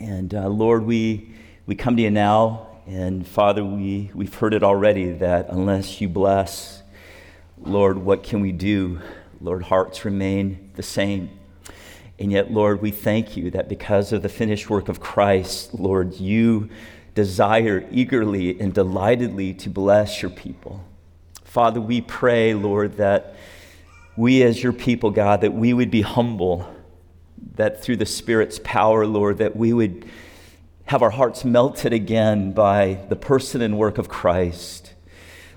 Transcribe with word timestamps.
And 0.00 0.32
uh, 0.32 0.48
Lord, 0.48 0.84
we, 0.84 1.28
we 1.66 1.74
come 1.74 1.96
to 1.96 2.02
you 2.02 2.10
now, 2.10 2.68
and 2.86 3.26
Father, 3.26 3.64
we, 3.64 4.10
we've 4.14 4.32
heard 4.32 4.54
it 4.54 4.62
already 4.62 5.10
that 5.12 5.48
unless 5.48 6.00
you 6.00 6.08
bless, 6.08 6.82
Lord, 7.60 7.98
what 7.98 8.22
can 8.22 8.40
we 8.40 8.52
do? 8.52 9.00
Lord, 9.40 9.64
hearts 9.64 10.04
remain 10.04 10.70
the 10.76 10.84
same. 10.84 11.30
And 12.18 12.30
yet, 12.30 12.52
Lord, 12.52 12.80
we 12.80 12.92
thank 12.92 13.36
you 13.36 13.50
that 13.50 13.68
because 13.68 14.12
of 14.12 14.22
the 14.22 14.28
finished 14.28 14.70
work 14.70 14.88
of 14.88 15.00
Christ, 15.00 15.74
Lord, 15.74 16.14
you 16.14 16.68
desire 17.16 17.84
eagerly 17.90 18.60
and 18.60 18.72
delightedly 18.72 19.52
to 19.54 19.68
bless 19.68 20.22
your 20.22 20.30
people. 20.30 20.84
Father, 21.42 21.80
we 21.80 22.00
pray, 22.00 22.54
Lord, 22.54 22.98
that 22.98 23.34
we 24.16 24.44
as 24.44 24.62
your 24.62 24.72
people, 24.72 25.10
God, 25.10 25.40
that 25.40 25.52
we 25.52 25.72
would 25.72 25.90
be 25.90 26.02
humble, 26.02 26.72
that 27.56 27.82
through 27.82 27.96
the 27.96 28.06
Spirit's 28.06 28.60
power, 28.62 29.06
Lord, 29.06 29.38
that 29.38 29.56
we 29.56 29.72
would 29.72 30.08
have 30.86 31.02
our 31.02 31.10
hearts 31.10 31.44
melted 31.44 31.92
again 31.92 32.52
by 32.52 32.98
the 33.08 33.16
person 33.16 33.60
and 33.60 33.76
work 33.76 33.98
of 33.98 34.08
Christ. 34.08 34.94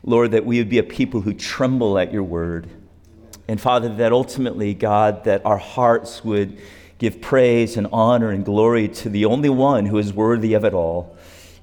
Lord, 0.04 0.32
that 0.32 0.46
we 0.46 0.58
would 0.58 0.70
be 0.70 0.80
a 0.80 0.84
people 0.84 1.22
who 1.22 1.34
tremble 1.34 1.98
at 1.98 2.12
your 2.12 2.24
word. 2.24 2.68
And 3.48 3.60
Father, 3.60 3.90
that 3.96 4.12
ultimately, 4.12 4.74
God, 4.74 5.24
that 5.26 5.46
our 5.46 5.58
hearts 5.58 6.24
would 6.24 6.60
give 6.98 7.22
praise 7.22 7.78
and 7.78 7.88
honor 7.92 8.30
and 8.30 8.46
glory 8.46 8.88
to 8.88 9.10
the 9.10 9.26
only 9.26 9.50
one 9.50 9.88
who 9.88 9.98
is 9.98 10.14
worthy 10.14 10.54
of 10.54 10.64
it 10.64 10.74
all, 10.74 11.18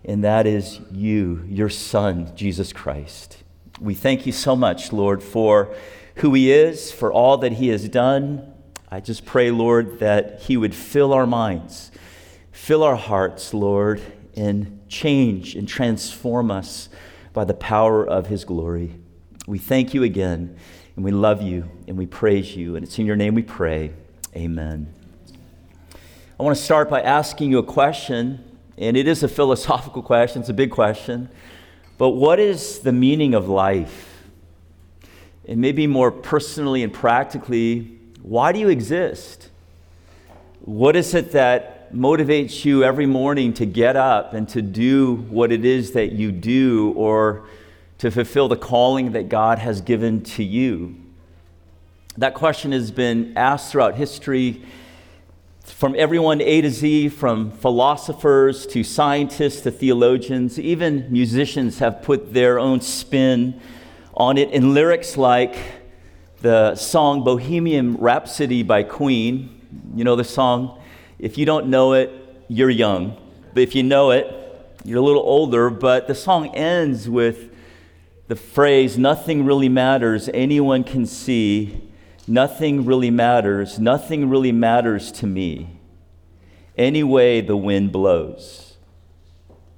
and 0.05 0.25
that 0.25 0.47
is 0.47 0.81
you, 0.91 1.45
your 1.47 1.69
Son, 1.69 2.35
Jesus 2.35 2.73
Christ. 2.73 3.43
We 3.81 3.95
thank 3.95 4.27
you 4.27 4.33
so 4.33 4.57
much, 4.57 4.93
Lord, 4.93 5.23
for 5.23 5.75
who 6.17 6.35
he 6.35 6.51
is, 6.51 6.91
for 6.91 7.13
all 7.13 7.37
that 7.39 7.53
he 7.53 7.69
has 7.69 7.89
done. 7.89 8.53
I 8.91 9.01
just 9.01 9.25
pray, 9.25 9.51
Lord, 9.51 9.99
that 10.01 10.43
he 10.43 10.57
would 10.57 10.75
fill 10.75 11.13
our 11.13 11.27
minds, 11.27 11.91
fill 12.53 12.83
our 12.83 12.97
hearts, 12.97 13.53
Lord, 13.53 14.01
and 14.35 14.81
change 14.89 15.55
and 15.55 15.69
transform 15.69 16.51
us 16.51 16.89
by 17.33 17.45
the 17.45 17.55
power 17.55 18.07
of 18.07 18.29
his 18.29 18.45
glory. 18.45 18.95
We 19.47 19.59
thank 19.59 19.95
you 19.95 20.03
again. 20.03 20.57
And 20.99 21.05
we 21.05 21.13
love 21.13 21.43
you 21.43 21.71
and 21.87 21.97
we 21.97 22.07
praise 22.07 22.57
you. 22.57 22.75
And 22.75 22.85
it's 22.85 22.99
in 22.99 23.07
your 23.07 23.15
name 23.15 23.37
we 23.37 23.45
pray. 23.45 23.93
Amen. 24.35 24.93
I 26.41 26.43
want 26.43 26.59
to 26.59 26.63
start 26.65 26.91
by 26.91 27.03
asking 27.03 27.53
you 27.53 27.59
a 27.59 27.63
question, 27.63 28.45
and 28.77 28.97
it 28.97 29.07
is 29.07 29.23
a 29.23 29.29
philosophical 29.39 30.03
question, 30.03 30.41
it's 30.41 30.49
a 30.49 30.55
big 30.55 30.73
question. 30.73 31.29
But 31.99 32.11
what 32.11 32.41
is 32.41 32.81
the 32.81 32.91
meaning 32.91 33.35
of 33.35 33.49
life? 33.49 34.25
And 35.47 35.61
maybe 35.61 35.87
more 35.87 36.11
personally 36.11 36.83
and 36.83 36.93
practically, 36.93 37.98
why 38.23 38.53
do 38.53 38.59
you 38.59 38.69
exist? 38.69 39.49
What 40.61 40.97
is 40.97 41.15
it 41.15 41.33
that 41.33 41.93
motivates 41.93 42.65
you 42.65 42.85
every 42.85 43.07
morning 43.07 43.53
to 43.55 43.67
get 43.67 43.97
up 43.97 44.35
and 44.35 44.49
to 44.51 44.61
do 44.61 45.15
what 45.31 45.51
it 45.53 45.65
is 45.65 45.93
that 45.93 46.13
you 46.13 46.31
do 46.33 46.93
or 46.97 47.47
to 47.99 48.11
fulfill 48.11 48.49
the 48.49 48.57
calling 48.57 49.13
that 49.13 49.29
God 49.29 49.59
has 49.59 49.81
given 49.81 50.23
to 50.25 50.45
you? 50.45 50.97
That 52.19 52.35
question 52.35 52.73
has 52.73 52.91
been 52.91 53.33
asked 53.37 53.73
throughout 53.73 53.95
history 53.95 54.63
from 55.63 55.95
everyone 55.97 56.41
A 56.41 56.61
to 56.63 56.71
Z, 56.71 57.11
from 57.11 57.51
philosophers 57.51 58.67
to 58.69 58.83
scientists 58.83 59.61
to 59.63 59.71
theologians. 59.71 60.59
Even 60.59 61.07
musicians 61.13 61.79
have 61.79 62.03
put 62.03 62.35
their 62.35 62.59
own 62.59 62.81
spin 62.81 63.61
on 64.15 64.37
it 64.37 64.51
in 64.51 64.75
lyrics 64.75 65.17
like 65.17 65.57
the 66.41 66.75
song 66.77 67.25
Bohemian 67.25 67.97
Rhapsody 67.97 68.63
by 68.63 68.85
Queen. 68.85 69.61
You 69.95 70.05
know 70.05 70.17
the 70.17 70.25
song? 70.25 70.81
If 71.19 71.37
you 71.37 71.45
don't 71.45 71.67
know 71.67 71.95
it, 71.95 72.11
you're 72.49 72.71
young. 72.71 73.17
But 73.55 73.63
if 73.63 73.75
you 73.75 73.83
know 73.83 74.13
it, 74.13 74.27
you're 74.85 74.99
a 74.99 75.03
little 75.03 75.23
older. 75.23 75.69
But 75.69 76.07
the 76.07 76.15
song 76.15 76.55
ends 76.55 77.09
with 77.09 77.55
the 78.29 78.37
phrase, 78.37 78.99
nothing 78.99 79.45
really 79.45 79.69
matters, 79.69 80.29
anyone 80.35 80.85
can 80.85 81.07
see, 81.07 81.81
nothing 82.27 82.85
really 82.85 83.11
matters, 83.11 83.79
nothing 83.79 84.29
really 84.29 84.53
matters 84.53 85.11
to 85.13 85.27
me. 85.27 85.81
Any 86.77 87.03
way 87.03 87.41
the 87.41 87.57
wind 87.57 87.91
blows. 87.91 88.77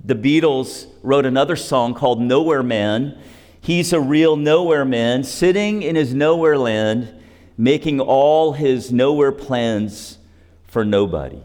The 0.05 0.17
Beatles 0.17 0.89
wrote 1.03 1.25
another 1.25 1.57
song 1.57 1.95
called 1.95 2.21
Nowhere 2.21 2.63
Man. 2.63 3.19
He's 3.61 3.93
a 3.93 4.01
real 4.01 4.37
nowhere 4.37 4.85
man, 4.85 5.23
sitting 5.23 5.83
in 5.83 5.97
his 5.97 6.15
nowhere 6.15 6.57
land, 6.57 7.15
making 7.59 8.01
all 8.01 8.53
his 8.53 8.91
nowhere 8.91 9.33
plans 9.33 10.19
for 10.67 10.85
nobody. 10.85 11.43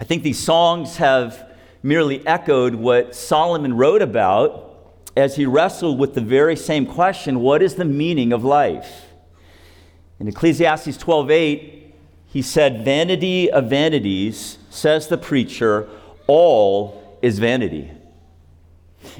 I 0.00 0.04
think 0.04 0.22
these 0.22 0.38
songs 0.38 0.96
have 0.96 1.50
merely 1.82 2.26
echoed 2.26 2.74
what 2.74 3.14
Solomon 3.14 3.76
wrote 3.76 4.02
about 4.02 4.66
as 5.16 5.36
he 5.36 5.46
wrestled 5.46 5.98
with 5.98 6.14
the 6.14 6.20
very 6.20 6.56
same 6.56 6.86
question 6.86 7.40
what 7.40 7.62
is 7.62 7.74
the 7.74 7.84
meaning 7.84 8.32
of 8.32 8.44
life? 8.44 9.06
In 10.18 10.28
Ecclesiastes 10.28 10.96
12:8, 10.98 11.92
he 12.26 12.42
said, 12.42 12.84
Vanity 12.84 13.50
of 13.50 13.70
vanities, 13.70 14.58
says 14.68 15.08
the 15.08 15.18
preacher, 15.18 15.88
all 16.26 17.18
is 17.22 17.38
vanity. 17.38 17.90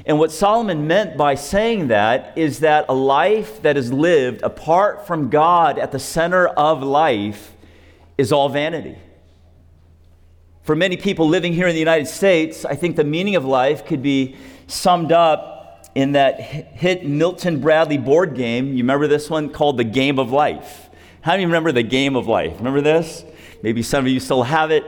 And 0.05 0.19
what 0.19 0.31
Solomon 0.31 0.87
meant 0.87 1.17
by 1.17 1.35
saying 1.35 1.87
that 1.87 2.37
is 2.37 2.59
that 2.59 2.85
a 2.89 2.93
life 2.93 3.61
that 3.61 3.77
is 3.77 3.91
lived 3.91 4.41
apart 4.41 5.07
from 5.07 5.29
God 5.29 5.79
at 5.79 5.91
the 5.91 5.99
center 5.99 6.47
of 6.47 6.83
life 6.83 7.55
is 8.17 8.31
all 8.31 8.49
vanity. 8.49 8.97
For 10.63 10.75
many 10.75 10.97
people 10.97 11.27
living 11.27 11.53
here 11.53 11.67
in 11.67 11.73
the 11.73 11.79
United 11.79 12.07
States, 12.07 12.65
I 12.65 12.75
think 12.75 12.95
the 12.95 13.03
meaning 13.03 13.35
of 13.35 13.45
life 13.45 13.85
could 13.85 14.01
be 14.01 14.35
summed 14.67 15.11
up 15.11 15.87
in 15.95 16.11
that 16.11 16.39
hit 16.39 17.05
Milton 17.05 17.59
Bradley 17.59 17.97
board 17.97 18.35
game. 18.35 18.67
You 18.73 18.83
remember 18.83 19.07
this 19.07 19.29
one 19.29 19.49
called 19.49 19.77
The 19.77 19.83
Game 19.83 20.19
of 20.19 20.31
Life? 20.31 20.89
How 21.21 21.35
you 21.35 21.47
remember 21.47 21.71
The 21.71 21.83
Game 21.83 22.15
of 22.15 22.27
Life? 22.27 22.57
Remember 22.57 22.81
this? 22.81 23.23
Maybe 23.63 23.81
some 23.81 24.05
of 24.05 24.11
you 24.11 24.19
still 24.19 24.43
have 24.43 24.69
it. 24.71 24.83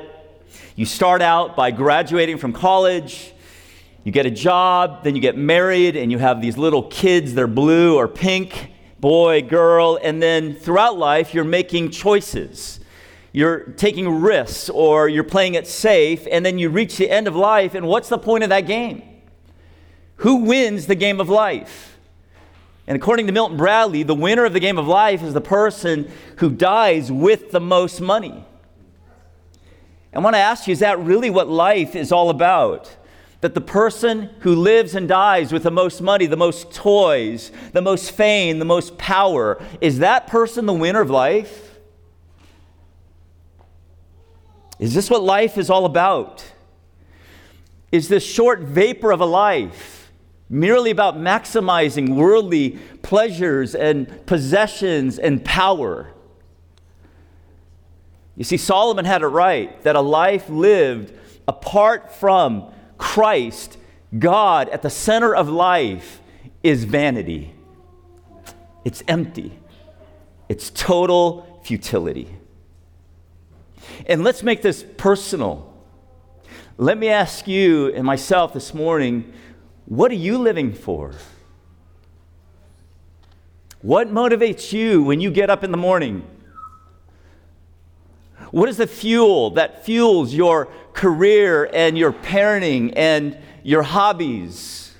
You 0.75 0.85
start 0.85 1.21
out 1.21 1.55
by 1.55 1.71
graduating 1.71 2.37
from 2.37 2.53
college, 2.53 3.33
you 4.03 4.11
get 4.11 4.25
a 4.25 4.31
job, 4.31 5.03
then 5.03 5.15
you 5.15 5.21
get 5.21 5.37
married, 5.37 5.95
and 5.95 6.11
you 6.11 6.17
have 6.17 6.41
these 6.41 6.57
little 6.57 6.83
kids. 6.83 7.33
They're 7.33 7.47
blue 7.47 7.97
or 7.97 8.07
pink, 8.07 8.71
boy, 8.99 9.41
girl, 9.41 9.99
and 10.01 10.21
then 10.21 10.55
throughout 10.55 10.97
life, 10.97 11.33
you're 11.33 11.43
making 11.43 11.91
choices. 11.91 12.79
You're 13.31 13.59
taking 13.59 14.21
risks 14.21 14.69
or 14.69 15.07
you're 15.07 15.23
playing 15.23 15.55
it 15.55 15.67
safe, 15.67 16.25
and 16.31 16.45
then 16.45 16.57
you 16.57 16.69
reach 16.69 16.97
the 16.97 17.09
end 17.09 17.27
of 17.27 17.35
life, 17.35 17.75
and 17.75 17.87
what's 17.87 18.09
the 18.09 18.17
point 18.17 18.43
of 18.43 18.49
that 18.49 18.67
game? 18.67 19.03
Who 20.17 20.37
wins 20.37 20.87
the 20.87 20.95
game 20.95 21.21
of 21.21 21.29
life? 21.29 21.97
And 22.87 22.95
according 22.95 23.27
to 23.27 23.31
Milton 23.31 23.55
Bradley, 23.55 24.01
the 24.01 24.15
winner 24.15 24.45
of 24.45 24.53
the 24.53 24.59
game 24.59 24.79
of 24.79 24.87
life 24.87 25.21
is 25.21 25.33
the 25.33 25.41
person 25.41 26.11
who 26.37 26.49
dies 26.49 27.11
with 27.11 27.51
the 27.51 27.59
most 27.59 28.01
money. 28.01 28.43
I 30.11 30.19
want 30.19 30.33
to 30.33 30.39
ask 30.39 30.67
you 30.67 30.71
is 30.71 30.79
that 30.79 30.97
really 30.99 31.29
what 31.29 31.47
life 31.47 31.95
is 31.95 32.11
all 32.11 32.31
about? 32.31 32.95
That 33.41 33.53
the 33.53 33.61
person 33.61 34.29
who 34.39 34.53
lives 34.53 34.95
and 34.95 35.07
dies 35.07 35.53
with 35.53 35.63
the 35.63 35.71
most 35.71 36.01
money, 36.01 36.25
the 36.25 36.35
most 36.35 36.73
toys, 36.73 37.51
the 37.71 37.81
most 37.81 38.11
fame, 38.11 38.59
the 38.59 38.65
most 38.65 38.97
power, 38.97 39.63
is 39.79 39.99
that 39.99 40.27
person 40.27 40.65
the 40.65 40.73
winner 40.73 41.01
of 41.01 41.09
life? 41.09 41.79
Is 44.77 44.93
this 44.93 45.09
what 45.09 45.23
life 45.23 45.57
is 45.57 45.69
all 45.69 45.85
about? 45.85 46.53
Is 47.91 48.09
this 48.09 48.25
short 48.25 48.59
vapor 48.59 49.11
of 49.11 49.21
a 49.21 49.25
life? 49.25 49.99
merely 50.49 50.89
about 50.89 51.15
maximizing 51.15 52.15
worldly 52.15 52.71
pleasures 53.03 53.75
and 53.75 54.25
possessions 54.25 55.19
and 55.19 55.45
power. 55.45 56.11
You 58.35 58.43
see, 58.43 58.57
Solomon 58.57 59.05
had 59.05 59.21
it 59.21 59.27
right 59.27 59.81
that 59.83 59.95
a 59.95 60.01
life 60.01 60.49
lived 60.49 61.13
apart 61.47 62.11
from 62.11 62.71
Christ, 62.99 63.77
God, 64.19 64.69
at 64.69 64.83
the 64.83 64.89
center 64.91 65.33
of 65.35 65.49
life, 65.49 66.21
is 66.61 66.83
vanity. 66.83 67.55
It's 68.85 69.01
empty, 69.07 69.57
it's 70.47 70.69
total 70.69 71.61
futility. 71.63 72.35
And 74.05 74.23
let's 74.23 74.43
make 74.43 74.61
this 74.61 74.85
personal. 74.97 75.73
Let 76.77 76.97
me 76.97 77.09
ask 77.09 77.47
you 77.47 77.93
and 77.93 78.05
myself 78.05 78.53
this 78.53 78.73
morning 78.73 79.33
what 79.85 80.11
are 80.11 80.15
you 80.15 80.37
living 80.37 80.71
for? 80.71 81.13
What 83.81 84.09
motivates 84.09 84.71
you 84.71 85.01
when 85.01 85.19
you 85.19 85.31
get 85.31 85.49
up 85.49 85.63
in 85.63 85.71
the 85.71 85.77
morning? 85.77 86.23
What 88.51 88.69
is 88.69 88.77
the 88.77 88.87
fuel 88.87 89.51
that 89.51 89.85
fuels 89.85 90.33
your 90.33 90.67
career 90.93 91.69
and 91.71 91.97
your 91.97 92.11
parenting 92.11 92.93
and 92.95 93.37
your 93.63 93.83
hobbies? 93.83 94.93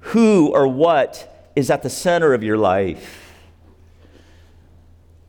Who 0.00 0.52
or 0.52 0.66
what 0.66 1.50
is 1.54 1.70
at 1.70 1.82
the 1.82 1.90
center 1.90 2.34
of 2.34 2.42
your 2.42 2.58
life? 2.58 3.20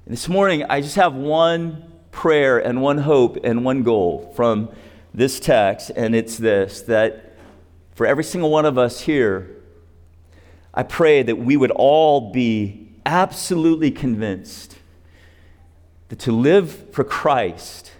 this 0.07 0.29
morning, 0.29 0.63
I 0.69 0.81
just 0.81 0.97
have 0.97 1.15
one 1.15 1.91
prayer 2.11 2.59
and 2.59 2.79
one 2.79 2.99
hope 2.99 3.37
and 3.43 3.65
one 3.65 3.81
goal 3.81 4.31
from 4.35 4.69
this 5.15 5.39
text, 5.39 5.89
and 5.95 6.13
it's 6.13 6.37
this 6.37 6.83
that 6.83 7.35
for 7.95 8.05
every 8.05 8.23
single 8.23 8.51
one 8.51 8.65
of 8.65 8.77
us 8.77 9.01
here, 9.01 9.49
I 10.75 10.83
pray 10.83 11.23
that 11.23 11.37
we 11.37 11.57
would 11.57 11.71
all 11.71 12.31
be 12.31 12.91
absolutely 13.03 13.89
convinced 13.89 14.74
that 16.15 16.23
to 16.23 16.31
live 16.31 16.93
for 16.93 17.03
Christ 17.03 17.91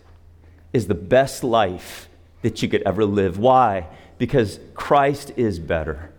is 0.72 0.88
the 0.88 0.96
best 0.96 1.44
life 1.44 2.08
that 2.44 2.62
you 2.62 2.70
could 2.70 2.82
ever 2.84 3.04
live. 3.04 3.38
Why? 3.38 3.88
Because 4.18 4.60
Christ 4.74 5.34
is 5.36 5.60
better. 5.60 6.12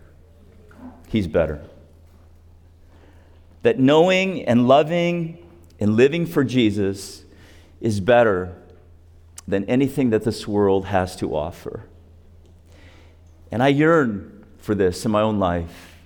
He's 1.08 1.26
better. 1.26 1.62
That 3.62 3.78
knowing 3.78 4.44
and 4.44 4.68
loving 4.68 5.38
and 5.80 5.96
living 5.96 6.26
for 6.26 6.44
Jesus 6.44 7.24
is 7.80 8.00
better 8.00 8.54
than 9.48 9.64
anything 9.64 10.10
that 10.10 10.24
this 10.24 10.46
world 10.46 10.86
has 10.86 11.16
to 11.16 11.34
offer. 11.34 11.84
And 13.50 13.62
I 13.62 13.68
yearn 13.68 14.44
for 14.58 14.74
this 14.74 15.04
in 15.06 15.10
my 15.10 15.22
own 15.22 15.38
life. 15.38 15.96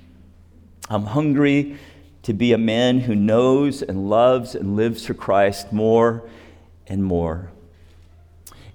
I'm 0.88 1.06
hungry 1.06 1.78
to 2.30 2.34
be 2.34 2.52
a 2.52 2.58
man 2.58 3.00
who 3.00 3.16
knows 3.16 3.82
and 3.82 4.08
loves 4.08 4.54
and 4.54 4.76
lives 4.76 5.04
for 5.04 5.14
Christ 5.14 5.72
more 5.72 6.30
and 6.86 7.02
more. 7.02 7.50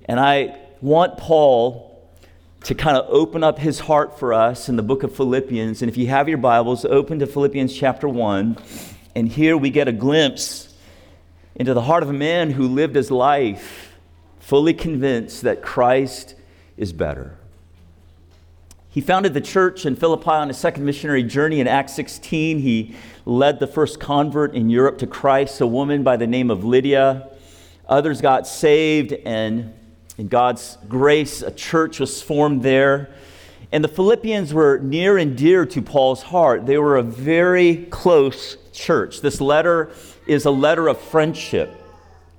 And 0.10 0.20
I 0.20 0.60
want 0.82 1.18
Paul 1.18 2.06
to 2.66 2.76
kind 2.76 2.98
of 2.98 3.06
open 3.08 3.46
up 3.46 3.58
his 3.58 3.80
heart 3.80 4.20
for 4.20 4.34
us 4.34 4.68
in 4.68 4.76
the 4.76 4.84
book 4.84 5.04
of 5.04 5.16
Philippians. 5.16 5.82
And 5.82 5.90
if 5.90 5.96
you 5.96 6.08
have 6.08 6.28
your 6.28 6.38
Bibles, 6.38 6.84
open 6.84 7.20
to 7.20 7.28
Philippians 7.28 7.74
chapter 7.74 8.10
1. 8.10 8.58
And 9.16 9.30
here 9.30 9.56
we 9.56 9.70
get 9.70 9.88
a 9.88 9.94
glimpse 9.94 10.76
into 11.56 11.74
the 11.74 11.84
heart 11.84 12.04
of 12.04 12.10
a 12.10 12.14
man 12.14 12.52
who 12.52 12.68
lived 12.68 12.98
his 12.98 13.10
life 13.10 13.94
fully 14.42 14.74
convinced 14.74 15.44
that 15.44 15.62
Christ 15.62 16.36
is 16.76 16.92
better. 16.92 17.38
He 18.96 19.02
founded 19.02 19.34
the 19.34 19.42
church 19.42 19.86
in 19.86 19.98
Philippi 19.98 20.30
on 20.30 20.48
his 20.48 20.58
second 20.58 20.86
missionary 20.86 21.22
journey 21.22 21.60
in 21.60 21.68
Acts 21.68 21.94
16. 21.96 22.60
He 22.60 22.96
led 23.26 23.60
the 23.60 23.68
first 23.68 24.00
convert 24.00 24.56
in 24.56 24.70
Europe 24.70 25.00
to 25.00 25.06
Christ, 25.06 25.60
a 25.60 25.68
woman 25.68 26.02
by 26.02 26.16
the 26.16 26.26
name 26.26 26.50
of 26.50 26.64
Lydia. 26.64 27.30
Others 27.90 28.22
got 28.22 28.48
saved, 28.48 29.12
and 29.12 29.74
in 30.18 30.30
God's 30.30 30.78
grace, 30.88 31.42
a 31.42 31.52
church 31.52 32.00
was 32.00 32.22
formed 32.22 32.64
there. 32.64 33.14
And 33.74 33.84
the 33.84 33.90
Philippians 33.90 34.54
were 34.54 34.78
near 34.78 35.18
and 35.18 35.38
dear 35.38 35.66
to 35.66 35.82
Paul's 35.82 36.24
heart. 36.24 36.66
They 36.66 36.78
were 36.78 36.96
a 36.96 37.04
very 37.04 37.88
close 37.88 38.56
church. 38.72 39.20
This 39.20 39.42
letter 39.42 39.92
is 40.26 40.46
a 40.46 40.52
letter 40.52 40.88
of 40.88 40.98
friendship, 41.02 41.70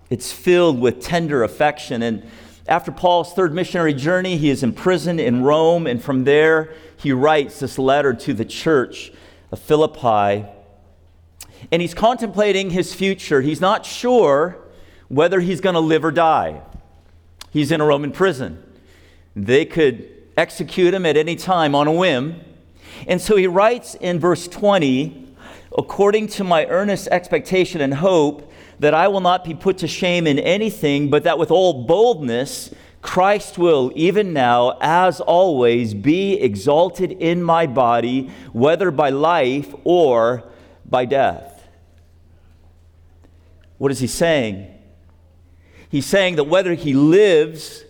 it's 0.09 0.33
filled 0.33 0.81
with 0.81 1.03
tender 1.03 1.43
affection. 1.43 2.01
And 2.01 2.23
after 2.69 2.91
Paul's 2.91 3.33
third 3.33 3.55
missionary 3.55 3.95
journey, 3.95 4.37
he 4.37 4.51
is 4.51 4.63
imprisoned 4.63 5.21
in 5.21 5.43
Rome, 5.43 5.87
and 5.87 6.03
from 6.03 6.25
there, 6.25 6.75
he 6.97 7.13
writes 7.13 7.61
this 7.61 7.79
letter 7.79 8.13
to 8.15 8.35
the 8.35 8.45
church 8.45 9.13
of 9.53 9.59
Philippi. 9.61 10.47
And 11.71 11.83
he's 11.83 11.95
contemplating 11.95 12.71
his 12.71 12.95
future. 12.95 13.41
He's 13.41 13.61
not 13.61 13.87
sure 13.87 14.59
whether 15.09 15.41
he's 15.41 15.61
going 15.61 15.75
to 15.75 15.81
live 15.81 16.05
or 16.05 16.11
die. 16.11 16.63
He's 17.51 17.71
in 17.71 17.81
a 17.81 17.87
Roman 17.87 18.13
prison. 18.13 18.63
They 19.35 19.65
could 19.65 20.11
execute 20.37 20.93
him 20.93 21.07
at 21.07 21.17
any 21.17 21.37
time 21.37 21.75
on 21.75 21.87
a 21.87 21.93
whim. 21.93 22.41
And 23.07 23.21
so 23.21 23.37
he 23.37 23.47
writes 23.47 23.95
in 23.95 24.19
verse 24.19 24.49
20 24.49 25.25
according 25.77 26.27
to 26.27 26.45
my 26.45 26.67
earnest 26.67 27.09
expectation 27.09 27.81
and 27.81 27.95
hope 27.95 28.51
that 28.79 28.95
I 28.95 29.09
will 29.09 29.21
not 29.21 29.45
be 29.45 29.55
put 29.55 29.79
to 29.79 29.89
shame 29.89 30.27
in 30.27 30.39
anything, 30.39 31.11
but 31.11 31.25
that 31.25 31.39
with 31.39 31.51
all 31.51 31.85
boldness, 31.85 32.75
Christ 33.03 33.57
will, 33.57 33.93
even 33.95 34.33
now, 34.33 34.77
as 34.81 35.21
always, 35.21 35.95
be 35.95 36.35
exalted 36.41 37.13
in 37.13 37.43
my 37.43 37.67
body, 37.67 38.31
whether 38.53 38.91
by 38.91 39.11
life 39.11 39.75
or 39.85 40.45
by 40.85 41.05
death. 41.05 41.69
What 43.79 43.93
is 43.93 44.01
he 44.01 44.07
saying? 44.07 44.73
He's 45.89 46.07
saying 46.07 46.37
that 46.37 46.45
whether 46.45 46.75
he 46.75 46.95
lives 46.95 47.85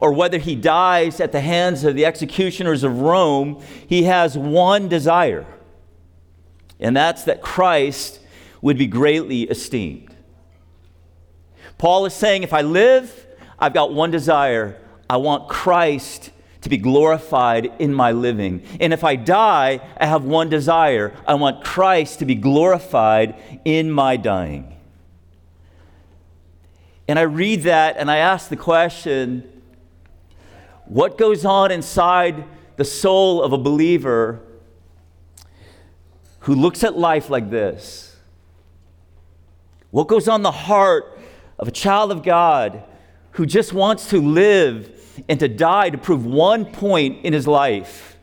or 0.00 0.12
whether 0.12 0.38
he 0.38 0.54
dies 0.54 1.20
at 1.20 1.32
the 1.32 1.40
hands 1.40 1.84
of 1.84 1.94
the 1.94 2.04
executioners 2.04 2.84
of 2.84 3.00
Rome, 3.00 3.62
he 3.86 4.04
has 4.04 4.36
one 4.36 4.88
desire, 4.88 5.46
and 6.78 6.96
that's 6.96 7.24
that 7.24 7.42
Christ 7.42 8.20
would 8.64 8.78
be 8.78 8.86
greatly 8.86 9.42
esteemed. 9.42 10.16
Paul 11.76 12.06
is 12.06 12.14
saying, 12.14 12.44
if 12.44 12.54
I 12.54 12.62
live, 12.62 13.26
I've 13.58 13.74
got 13.74 13.92
one 13.92 14.10
desire 14.10 14.80
I 15.08 15.18
want 15.18 15.50
Christ 15.50 16.30
to 16.62 16.70
be 16.70 16.78
glorified 16.78 17.70
in 17.78 17.92
my 17.92 18.12
living. 18.12 18.62
And 18.80 18.94
if 18.94 19.04
I 19.04 19.16
die, 19.16 19.80
I 19.98 20.06
have 20.06 20.24
one 20.24 20.48
desire 20.48 21.14
I 21.28 21.34
want 21.34 21.62
Christ 21.62 22.20
to 22.20 22.24
be 22.24 22.34
glorified 22.34 23.36
in 23.66 23.90
my 23.90 24.16
dying. 24.16 24.74
And 27.06 27.18
I 27.18 27.22
read 27.22 27.64
that 27.64 27.98
and 27.98 28.10
I 28.10 28.16
ask 28.16 28.48
the 28.48 28.56
question 28.56 29.46
what 30.86 31.18
goes 31.18 31.44
on 31.44 31.70
inside 31.70 32.44
the 32.76 32.84
soul 32.86 33.42
of 33.42 33.52
a 33.52 33.58
believer 33.58 34.40
who 36.40 36.54
looks 36.54 36.82
at 36.82 36.96
life 36.96 37.28
like 37.28 37.50
this? 37.50 38.13
What 39.94 40.08
goes 40.08 40.26
on 40.26 40.42
the 40.42 40.50
heart 40.50 41.20
of 41.56 41.68
a 41.68 41.70
child 41.70 42.10
of 42.10 42.24
God 42.24 42.82
who 43.30 43.46
just 43.46 43.72
wants 43.72 44.10
to 44.10 44.20
live 44.20 45.22
and 45.28 45.38
to 45.38 45.46
die 45.46 45.90
to 45.90 45.96
prove 45.96 46.26
one 46.26 46.64
point 46.64 47.24
in 47.24 47.32
his 47.32 47.46
life? 47.46 48.18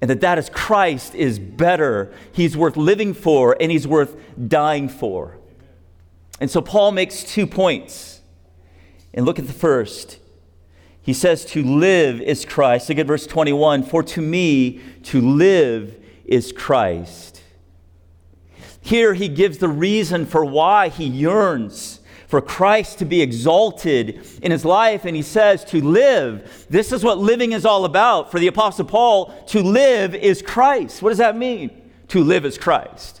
And 0.00 0.10
that 0.10 0.20
that 0.22 0.36
is 0.36 0.50
Christ 0.50 1.14
is 1.14 1.38
better. 1.38 2.12
He's 2.32 2.56
worth 2.56 2.76
living 2.76 3.14
for 3.14 3.56
and 3.60 3.70
he's 3.70 3.86
worth 3.86 4.16
dying 4.48 4.88
for. 4.88 5.38
And 6.40 6.50
so 6.50 6.60
Paul 6.60 6.90
makes 6.90 7.22
two 7.22 7.46
points. 7.46 8.20
And 9.14 9.24
look 9.24 9.38
at 9.38 9.46
the 9.46 9.52
first. 9.52 10.18
He 11.00 11.12
says, 11.12 11.44
To 11.44 11.62
live 11.62 12.20
is 12.20 12.44
Christ. 12.44 12.88
Look 12.88 12.98
at 12.98 13.06
verse 13.06 13.28
21 13.28 13.84
For 13.84 14.02
to 14.02 14.20
me, 14.20 14.80
to 15.04 15.20
live 15.20 16.04
is 16.24 16.50
Christ. 16.50 17.37
Here 18.88 19.12
he 19.12 19.28
gives 19.28 19.58
the 19.58 19.68
reason 19.68 20.24
for 20.24 20.46
why 20.46 20.88
he 20.88 21.04
yearns 21.04 22.00
for 22.26 22.40
Christ 22.40 23.00
to 23.00 23.04
be 23.04 23.20
exalted 23.20 24.26
in 24.40 24.50
his 24.50 24.64
life. 24.64 25.04
And 25.04 25.14
he 25.14 25.20
says, 25.20 25.62
To 25.66 25.84
live, 25.84 26.66
this 26.70 26.90
is 26.90 27.04
what 27.04 27.18
living 27.18 27.52
is 27.52 27.66
all 27.66 27.84
about. 27.84 28.30
For 28.30 28.40
the 28.40 28.46
Apostle 28.46 28.86
Paul, 28.86 29.26
to 29.48 29.62
live 29.62 30.14
is 30.14 30.40
Christ. 30.40 31.02
What 31.02 31.10
does 31.10 31.18
that 31.18 31.36
mean? 31.36 31.90
To 32.08 32.24
live 32.24 32.46
is 32.46 32.56
Christ. 32.56 33.20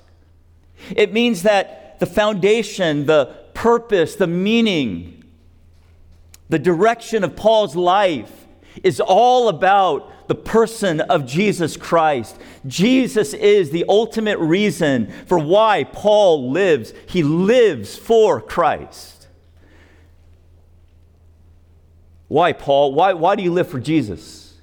It 0.96 1.12
means 1.12 1.42
that 1.42 1.98
the 2.00 2.06
foundation, 2.06 3.04
the 3.04 3.36
purpose, 3.52 4.14
the 4.14 4.26
meaning, 4.26 5.22
the 6.48 6.58
direction 6.58 7.24
of 7.24 7.36
Paul's 7.36 7.76
life 7.76 8.37
is 8.84 9.00
all 9.00 9.48
about 9.48 10.28
the 10.28 10.34
person 10.34 11.00
of 11.00 11.26
Jesus 11.26 11.76
Christ. 11.76 12.38
Jesus 12.66 13.34
is 13.34 13.70
the 13.70 13.84
ultimate 13.88 14.38
reason 14.38 15.10
for 15.26 15.38
why 15.38 15.84
Paul 15.84 16.50
lives. 16.50 16.92
He 17.06 17.22
lives 17.22 17.96
for 17.96 18.40
Christ. 18.40 19.26
Why, 22.28 22.52
Paul? 22.52 22.94
Why, 22.94 23.14
why 23.14 23.36
do 23.36 23.42
you 23.42 23.52
live 23.52 23.68
for 23.68 23.80
Jesus? 23.80 24.54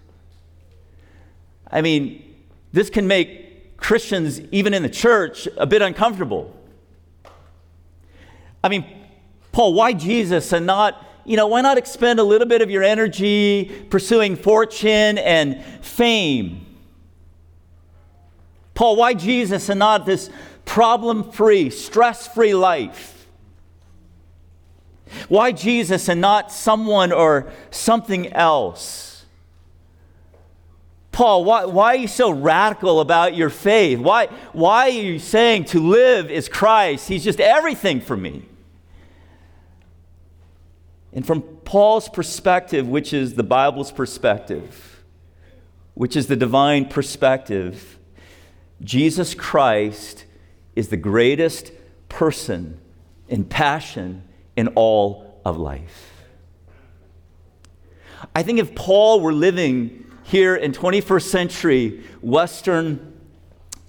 I 1.69 1.81
mean, 1.81 2.35
this 2.71 2.89
can 2.89 3.07
make 3.07 3.77
Christians, 3.77 4.39
even 4.51 4.73
in 4.73 4.83
the 4.83 4.89
church, 4.89 5.47
a 5.57 5.65
bit 5.65 5.81
uncomfortable. 5.81 6.55
I 8.63 8.69
mean, 8.69 8.85
Paul, 9.51 9.73
why 9.73 9.93
Jesus 9.93 10.51
and 10.53 10.65
not 10.65 11.04
you 11.25 11.37
know, 11.37 11.47
why 11.47 11.61
not 11.61 11.77
expend 11.77 12.19
a 12.19 12.23
little 12.23 12.47
bit 12.47 12.61
of 12.61 12.69
your 12.69 12.83
energy 12.83 13.65
pursuing 13.89 14.35
fortune 14.35 15.17
and 15.17 15.63
fame? 15.81 16.65
Paul, 18.75 18.95
why 18.95 19.13
Jesus 19.13 19.69
and 19.69 19.79
not 19.79 20.05
this 20.05 20.29
problem 20.65 21.31
free, 21.31 21.69
stress 21.69 22.27
free 22.27 22.53
life? 22.53 23.27
Why 25.27 25.51
Jesus 25.51 26.09
and 26.09 26.21
not 26.21 26.51
someone 26.51 27.11
or 27.11 27.51
something 27.71 28.31
else? 28.33 29.25
Paul, 31.11 31.45
why, 31.45 31.65
why 31.65 31.93
are 31.93 31.95
you 31.95 32.09
so 32.09 32.29
radical 32.29 32.99
about 32.99 33.35
your 33.35 33.49
faith? 33.49 33.99
Why, 33.99 34.27
why 34.51 34.87
are 34.87 34.89
you 34.89 35.17
saying 35.17 35.65
to 35.65 35.79
live 35.79 36.29
is 36.29 36.49
Christ? 36.49 37.07
He's 37.07 37.23
just 37.23 37.39
everything 37.39 38.01
for 38.01 38.17
me. 38.17 38.43
And 41.15 41.25
from 41.25 41.41
Paul's 41.41 42.09
perspective, 42.09 42.87
which 42.87 43.13
is 43.13 43.35
the 43.35 43.43
Bible's 43.43 43.91
perspective, 43.91 45.03
which 45.93 46.17
is 46.17 46.27
the 46.27 46.35
divine 46.35 46.85
perspective, 46.85 47.97
Jesus 48.83 49.33
Christ 49.33 50.25
is 50.75 50.89
the 50.89 50.97
greatest 50.97 51.71
person 52.09 52.77
in 53.29 53.45
passion 53.45 54.23
in 54.57 54.67
all 54.75 55.39
of 55.45 55.57
life. 55.57 56.11
I 58.35 58.43
think 58.43 58.59
if 58.59 58.75
Paul 58.75 59.21
were 59.21 59.33
living 59.33 60.11
here 60.23 60.55
in 60.55 60.73
21st 60.73 61.23
century 61.23 62.03
Western 62.21 63.13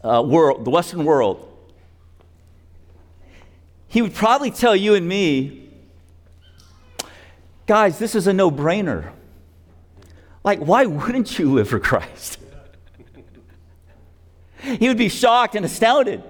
uh, 0.04 0.22
world, 0.24 0.64
the 0.64 0.70
Western 0.70 1.04
world, 1.04 1.42
he 3.88 4.00
would 4.00 4.14
probably 4.14 4.52
tell 4.52 4.76
you 4.76 4.94
and 4.94 5.08
me, 5.08 5.65
guys, 7.66 7.98
this 7.98 8.14
is 8.14 8.26
a 8.26 8.32
no 8.32 8.50
brainer. 8.50 9.12
Like, 10.44 10.60
why 10.60 10.86
wouldn't 10.86 11.38
you 11.38 11.52
live 11.52 11.68
for 11.68 11.80
Christ? 11.80 12.38
he 14.60 14.88
would 14.88 14.96
be 14.96 15.08
shocked 15.08 15.54
and 15.56 15.64
astounded. 15.64 16.22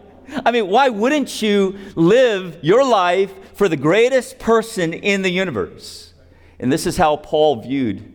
I 0.45 0.51
mean, 0.51 0.69
why 0.69 0.89
wouldn't 0.89 1.43
you 1.43 1.79
live 1.95 2.59
your 2.63 2.85
life 2.85 3.33
for 3.55 3.69
the 3.69 3.77
greatest 3.77 4.39
person 4.39 4.93
in 4.93 5.23
the 5.23 5.31
universe? 5.31 6.15
And 6.59 6.73
this 6.73 6.87
is 6.87 6.97
how 6.97 7.17
Paul 7.17 7.63
viewed 7.63 8.13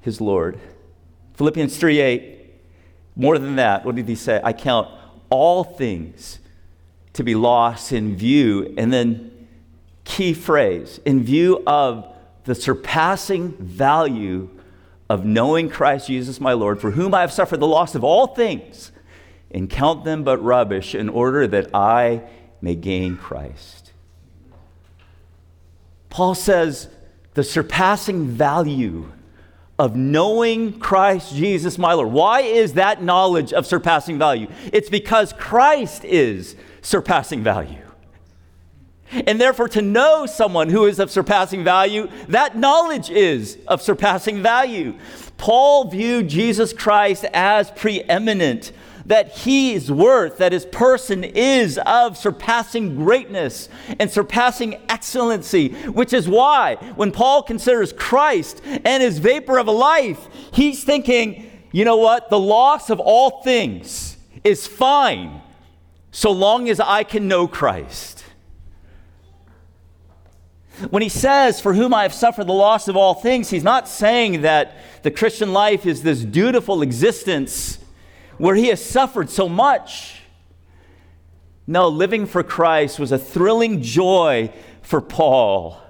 his 0.00 0.20
Lord. 0.20 0.58
Philippians 1.34 1.76
3 1.76 2.00
8. 2.00 2.38
More 3.14 3.38
than 3.38 3.56
that, 3.56 3.84
what 3.84 3.94
did 3.94 4.08
he 4.08 4.14
say? 4.14 4.40
I 4.42 4.54
count 4.54 4.88
all 5.28 5.64
things 5.64 6.38
to 7.12 7.22
be 7.22 7.34
lost 7.34 7.92
in 7.92 8.16
view. 8.16 8.74
And 8.78 8.90
then, 8.90 9.48
key 10.04 10.32
phrase, 10.32 10.98
in 11.04 11.22
view 11.22 11.62
of 11.66 12.11
the 12.44 12.54
surpassing 12.54 13.52
value 13.52 14.50
of 15.08 15.24
knowing 15.24 15.68
Christ 15.68 16.06
Jesus 16.06 16.40
my 16.40 16.52
Lord, 16.52 16.80
for 16.80 16.92
whom 16.92 17.14
I 17.14 17.20
have 17.20 17.32
suffered 17.32 17.60
the 17.60 17.66
loss 17.66 17.94
of 17.94 18.02
all 18.02 18.28
things, 18.28 18.92
and 19.50 19.68
count 19.68 20.04
them 20.04 20.24
but 20.24 20.42
rubbish 20.42 20.94
in 20.94 21.08
order 21.08 21.46
that 21.46 21.74
I 21.74 22.22
may 22.60 22.74
gain 22.74 23.16
Christ. 23.16 23.92
Paul 26.08 26.34
says 26.34 26.88
the 27.34 27.44
surpassing 27.44 28.26
value 28.26 29.12
of 29.78 29.96
knowing 29.96 30.78
Christ 30.78 31.34
Jesus 31.34 31.78
my 31.78 31.92
Lord. 31.92 32.12
Why 32.12 32.42
is 32.42 32.74
that 32.74 33.02
knowledge 33.02 33.52
of 33.52 33.66
surpassing 33.66 34.18
value? 34.18 34.48
It's 34.72 34.90
because 34.90 35.32
Christ 35.32 36.04
is 36.04 36.56
surpassing 36.82 37.42
value. 37.42 37.82
And 39.12 39.40
therefore, 39.40 39.68
to 39.68 39.82
know 39.82 40.26
someone 40.26 40.68
who 40.68 40.86
is 40.86 40.98
of 40.98 41.10
surpassing 41.10 41.64
value, 41.64 42.08
that 42.28 42.56
knowledge 42.56 43.10
is 43.10 43.58
of 43.68 43.82
surpassing 43.82 44.42
value. 44.42 44.94
Paul 45.36 45.88
viewed 45.90 46.28
Jesus 46.28 46.72
Christ 46.72 47.24
as 47.32 47.70
preeminent, 47.72 48.72
that 49.06 49.36
his 49.38 49.90
worth, 49.90 50.38
that 50.38 50.52
his 50.52 50.64
person 50.66 51.24
is 51.24 51.78
of 51.84 52.16
surpassing 52.16 52.94
greatness 52.96 53.68
and 53.98 54.10
surpassing 54.10 54.80
excellency, 54.88 55.70
which 55.88 56.12
is 56.12 56.28
why 56.28 56.76
when 56.94 57.10
Paul 57.10 57.42
considers 57.42 57.92
Christ 57.92 58.62
and 58.64 59.02
his 59.02 59.18
vapor 59.18 59.58
of 59.58 59.66
a 59.66 59.72
life, 59.72 60.28
he's 60.52 60.84
thinking, 60.84 61.50
you 61.72 61.84
know 61.84 61.96
what? 61.96 62.30
The 62.30 62.38
loss 62.38 62.90
of 62.90 63.00
all 63.00 63.42
things 63.42 64.16
is 64.44 64.66
fine 64.66 65.40
so 66.12 66.30
long 66.30 66.68
as 66.68 66.78
I 66.78 67.02
can 67.04 67.26
know 67.26 67.48
Christ. 67.48 68.21
When 70.90 71.02
he 71.02 71.08
says, 71.08 71.60
For 71.60 71.74
whom 71.74 71.94
I 71.94 72.02
have 72.02 72.12
suffered 72.12 72.46
the 72.46 72.52
loss 72.52 72.88
of 72.88 72.96
all 72.96 73.14
things, 73.14 73.50
he's 73.50 73.64
not 73.64 73.88
saying 73.88 74.42
that 74.42 74.76
the 75.02 75.10
Christian 75.10 75.52
life 75.52 75.86
is 75.86 76.02
this 76.02 76.22
dutiful 76.22 76.82
existence 76.82 77.78
where 78.38 78.54
he 78.54 78.68
has 78.68 78.84
suffered 78.84 79.30
so 79.30 79.48
much. 79.48 80.22
No, 81.66 81.88
living 81.88 82.26
for 82.26 82.42
Christ 82.42 82.98
was 82.98 83.12
a 83.12 83.18
thrilling 83.18 83.82
joy 83.82 84.52
for 84.82 85.00
Paul. 85.00 85.80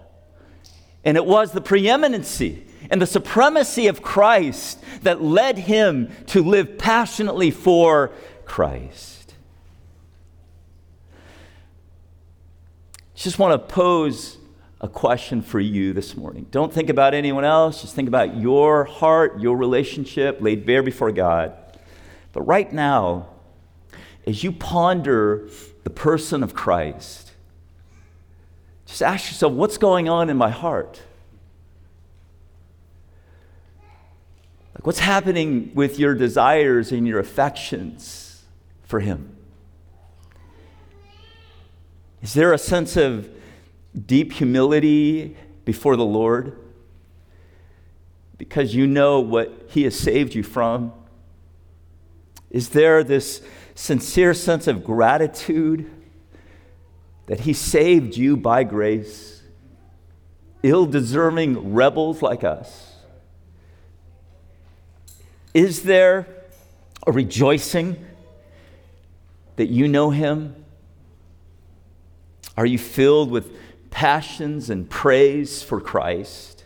And 1.04 1.16
it 1.16 1.24
was 1.24 1.52
the 1.52 1.60
preeminency 1.60 2.66
and 2.90 3.00
the 3.00 3.06
supremacy 3.06 3.86
of 3.86 4.02
Christ 4.02 4.78
that 5.02 5.22
led 5.22 5.58
him 5.58 6.12
to 6.26 6.42
live 6.42 6.78
passionately 6.78 7.50
for 7.50 8.12
Christ. 8.44 9.34
Just 13.14 13.38
want 13.38 13.52
to 13.52 13.74
pose 13.74 14.36
a 14.82 14.88
question 14.88 15.42
for 15.42 15.60
you 15.60 15.92
this 15.92 16.16
morning. 16.16 16.46
Don't 16.50 16.72
think 16.72 16.90
about 16.90 17.14
anyone 17.14 17.44
else, 17.44 17.82
just 17.82 17.94
think 17.94 18.08
about 18.08 18.36
your 18.36 18.84
heart, 18.84 19.40
your 19.40 19.56
relationship 19.56 20.38
laid 20.40 20.66
bare 20.66 20.82
before 20.82 21.12
God. 21.12 21.54
But 22.32 22.42
right 22.42 22.70
now, 22.72 23.28
as 24.26 24.42
you 24.42 24.50
ponder 24.50 25.48
the 25.84 25.90
person 25.90 26.42
of 26.42 26.52
Christ, 26.52 27.30
just 28.86 29.02
ask 29.02 29.30
yourself 29.30 29.52
what's 29.52 29.78
going 29.78 30.08
on 30.08 30.28
in 30.28 30.36
my 30.36 30.50
heart? 30.50 31.00
Like, 34.74 34.84
what's 34.84 34.98
happening 34.98 35.70
with 35.74 35.98
your 36.00 36.14
desires 36.14 36.90
and 36.90 37.06
your 37.06 37.20
affections 37.20 38.42
for 38.82 38.98
Him? 38.98 39.36
Is 42.20 42.34
there 42.34 42.52
a 42.52 42.58
sense 42.58 42.96
of 42.96 43.28
deep 43.94 44.32
humility 44.32 45.36
before 45.64 45.96
the 45.96 46.04
Lord 46.04 46.58
because 48.38 48.74
you 48.74 48.88
know 48.88 49.20
what 49.20 49.66
He 49.68 49.84
has 49.84 49.96
saved 49.96 50.34
you 50.34 50.42
from? 50.42 50.92
Is 52.50 52.70
there 52.70 53.04
this 53.04 53.40
sincere 53.74 54.34
sense 54.34 54.66
of 54.66 54.82
gratitude 54.82 55.88
that 57.26 57.40
He 57.40 57.52
saved 57.52 58.16
you 58.16 58.36
by 58.36 58.64
grace, 58.64 59.42
ill 60.62 60.86
deserving 60.86 61.72
rebels 61.72 62.20
like 62.20 62.42
us? 62.42 62.96
Is 65.54 65.84
there 65.84 66.26
a 67.06 67.12
rejoicing 67.12 68.04
that 69.54 69.66
you 69.66 69.86
know 69.86 70.10
Him? 70.10 70.64
Are 72.56 72.66
you 72.66 72.78
filled 72.78 73.30
with 73.30 73.56
passions 73.92 74.68
and 74.70 74.90
praise 74.90 75.62
for 75.62 75.80
Christ. 75.80 76.64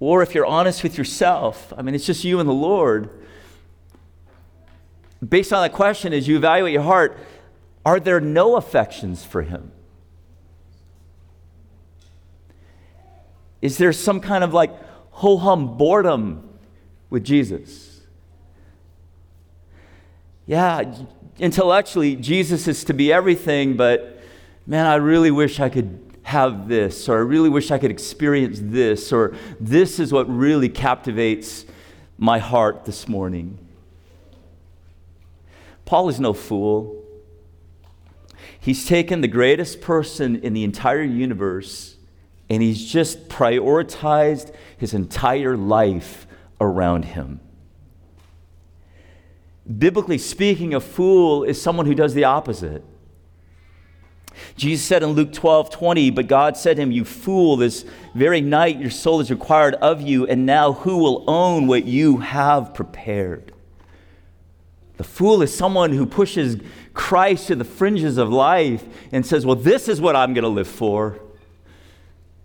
Or 0.00 0.22
if 0.22 0.34
you're 0.34 0.46
honest 0.46 0.82
with 0.82 0.98
yourself, 0.98 1.72
I 1.76 1.82
mean, 1.82 1.94
it's 1.94 2.04
just 2.04 2.24
you 2.24 2.40
and 2.40 2.48
the 2.48 2.54
Lord. 2.54 3.08
Based 5.26 5.52
on 5.52 5.62
that 5.62 5.72
question, 5.72 6.12
as 6.12 6.26
you 6.26 6.36
evaluate 6.36 6.72
your 6.72 6.82
heart, 6.82 7.16
are 7.84 8.00
there 8.00 8.20
no 8.20 8.56
affections 8.56 9.24
for 9.24 9.42
Him? 9.42 9.70
Is 13.62 13.78
there 13.78 13.92
some 13.92 14.20
kind 14.20 14.44
of 14.44 14.52
like 14.52 14.70
ho 15.10 15.38
hum 15.38 15.76
boredom 15.76 16.58
with 17.08 17.24
Jesus? 17.24 18.00
Yeah, 20.46 20.94
intellectually, 21.38 22.16
Jesus 22.16 22.68
is 22.68 22.84
to 22.84 22.94
be 22.94 23.12
everything, 23.12 23.76
but 23.76 24.15
man, 24.66 24.86
I 24.86 24.96
really 24.96 25.30
wish 25.30 25.60
I 25.60 25.68
could 25.68 26.00
have 26.22 26.68
this, 26.68 27.08
or 27.08 27.18
I 27.18 27.20
really 27.20 27.48
wish 27.48 27.70
I 27.70 27.78
could 27.78 27.90
experience 27.90 28.58
this, 28.60 29.12
or 29.12 29.36
this 29.60 30.00
is 30.00 30.12
what 30.12 30.28
really 30.28 30.68
captivates 30.68 31.64
my 32.18 32.38
heart 32.38 32.84
this 32.84 33.06
morning. 33.06 33.58
Paul 35.84 36.08
is 36.08 36.18
no 36.18 36.32
fool. 36.32 37.04
He's 38.58 38.86
taken 38.86 39.20
the 39.20 39.28
greatest 39.28 39.80
person 39.80 40.36
in 40.36 40.52
the 40.52 40.64
entire 40.64 41.02
universe 41.02 41.96
and 42.48 42.62
he's 42.62 42.84
just 42.84 43.28
prioritized 43.28 44.54
his 44.76 44.94
entire 44.94 45.56
life 45.56 46.26
around 46.60 47.04
him. 47.04 47.40
Biblically 49.78 50.18
speaking, 50.18 50.74
a 50.74 50.80
fool 50.80 51.42
is 51.42 51.60
someone 51.60 51.86
who 51.86 51.94
does 51.94 52.14
the 52.14 52.24
opposite. 52.24 52.84
Jesus 54.56 54.86
said 54.86 55.02
in 55.02 55.10
Luke 55.10 55.32
12, 55.32 55.70
20, 55.70 56.10
But 56.10 56.26
God 56.26 56.56
said 56.56 56.76
to 56.76 56.82
him, 56.82 56.92
You 56.92 57.04
fool, 57.04 57.56
this 57.56 57.84
very 58.14 58.40
night 58.40 58.78
your 58.78 58.90
soul 58.90 59.20
is 59.20 59.30
required 59.30 59.74
of 59.76 60.00
you, 60.00 60.26
and 60.26 60.46
now 60.46 60.72
who 60.72 60.98
will 60.98 61.24
own 61.28 61.66
what 61.66 61.84
you 61.84 62.18
have 62.18 62.74
prepared? 62.74 63.52
The 64.96 65.04
fool 65.04 65.42
is 65.42 65.54
someone 65.54 65.92
who 65.92 66.06
pushes 66.06 66.56
Christ 66.94 67.48
to 67.48 67.56
the 67.56 67.64
fringes 67.64 68.16
of 68.16 68.30
life 68.30 68.84
and 69.12 69.24
says, 69.24 69.44
Well, 69.44 69.56
this 69.56 69.88
is 69.88 70.00
what 70.00 70.16
I'm 70.16 70.32
going 70.32 70.44
to 70.44 70.48
live 70.48 70.68
for. 70.68 71.20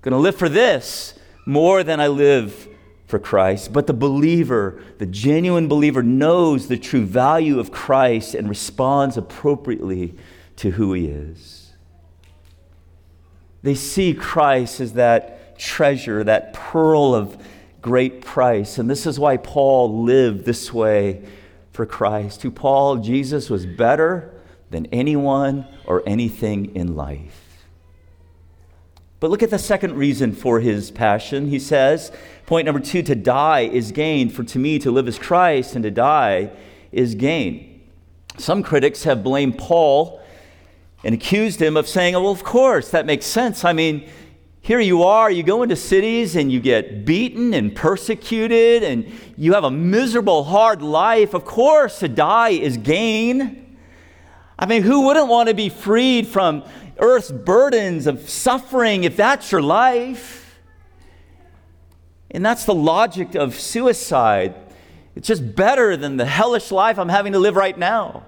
Going 0.02 0.14
to 0.14 0.18
live 0.18 0.36
for 0.36 0.50
this 0.50 1.18
more 1.46 1.84
than 1.84 2.00
I 2.00 2.08
live 2.08 2.68
for 3.06 3.20
Christ. 3.20 3.72
But 3.72 3.88
the 3.88 3.94
believer, 3.94 4.82
the 4.98 5.06
genuine 5.06 5.68
believer, 5.68 6.02
knows 6.02 6.68
the 6.68 6.78
true 6.78 7.06
value 7.06 7.60
of 7.60 7.72
Christ 7.72 8.34
and 8.34 8.50
responds 8.50 9.18
appropriately 9.18 10.16
to 10.58 10.72
who 10.72 10.94
he 10.94 11.08
is. 11.08 11.71
They 13.64 13.76
see 13.76 14.14
Christ 14.14 14.80
as 14.80 14.94
that 14.94 15.58
treasure, 15.60 16.24
that 16.24 16.54
pearl 16.54 17.14
of 17.14 17.38
great 17.82 18.22
price. 18.22 18.78
And 18.78 18.90
this 18.90 19.06
is 19.06 19.20
why 19.20 19.38
Paul 19.38 20.04
lived 20.04 20.46
this 20.46 20.74
way 20.74 21.24
for 21.72 21.86
Christ. 21.86 22.42
To 22.42 22.52
Paul, 22.52 22.98
Jesus 22.98 23.50
was 23.50 23.66
better 23.66 24.34
than 24.70 24.88
anyone 24.88 25.68
or 25.86 26.04
anything 26.08 26.76
in 26.76 26.96
life. 26.96 27.66
But 29.20 29.30
look 29.30 29.44
at 29.44 29.52
the 29.52 29.60
second 29.60 29.96
reason 29.96 30.34
for 30.34 30.60
his 30.60 30.90
passion. 30.90 31.48
He 31.48 31.60
says, 31.60 32.12
point 32.48 32.66
number 32.66 32.82
two, 32.82 33.04
to 33.04 33.14
die 33.14 33.62
is 33.62 33.92
gain. 33.92 34.30
For 34.30 34.44
to 34.44 34.58
me, 34.58 34.80
to 34.80 34.90
live 34.90 35.08
is 35.08 35.20
Christ, 35.20 35.76
and 35.76 35.84
to 35.84 35.92
die 35.92 36.52
is 36.92 37.14
gain. 37.14 37.82
Some 38.38 38.64
critics 38.64 39.04
have 39.04 39.24
blamed 39.24 39.60
Paul 39.60 40.20
and 41.04 41.16
accused 41.16 41.62
him 41.62 41.78
of 41.78 41.88
saying, 41.88 42.14
well, 42.14 42.30
of 42.30 42.44
course, 42.44 42.92
that 42.92 43.06
makes 43.06 43.26
sense. 43.26 43.66
I 43.66 43.74
mean, 43.74 44.10
here 44.62 44.80
you 44.80 45.04
are, 45.04 45.32
you 45.32 45.42
go 45.42 45.64
into 45.64 45.76
cities 45.76 46.36
and 46.36 46.52
you 46.52 46.60
get 46.60 47.04
beaten 47.04 47.54
and 47.54 47.76
persecuted, 47.76 48.84
and 48.84 49.12
you 49.36 49.54
have 49.54 49.64
a 49.64 49.72
miserable, 49.72 50.44
hard 50.44 50.84
life. 50.84 51.34
Of 51.34 51.46
course, 51.46 52.00
to 52.00 52.08
die 52.08 52.50
is 52.50 52.78
gain. 52.78 53.78
I 54.60 54.68
mean, 54.68 54.84
who 54.84 55.08
wouldn't 55.08 55.28
want 55.28 55.50
to 55.50 55.56
be 55.56 55.70
freed 55.70 56.28
from 56.28 56.64
earth's 57.00 57.32
burdens 57.32 58.06
of 58.06 58.30
suffering 58.30 59.04
if 59.04 59.18
that's 59.18 59.52
your 59.52 59.64
life. 59.64 60.60
And 62.30 62.46
that's 62.46 62.66
the 62.66 62.76
logic 62.76 63.34
of 63.34 63.60
suicide. 63.60 64.56
It's 65.16 65.28
just 65.28 65.56
better 65.56 65.98
than 65.98 66.18
the 66.18 66.26
hellish 66.26 66.72
life 66.72 67.00
I'm 67.00 67.10
having 67.10 67.34
to 67.34 67.40
live 67.40 67.56
right 67.56 67.78
now. 67.78 68.24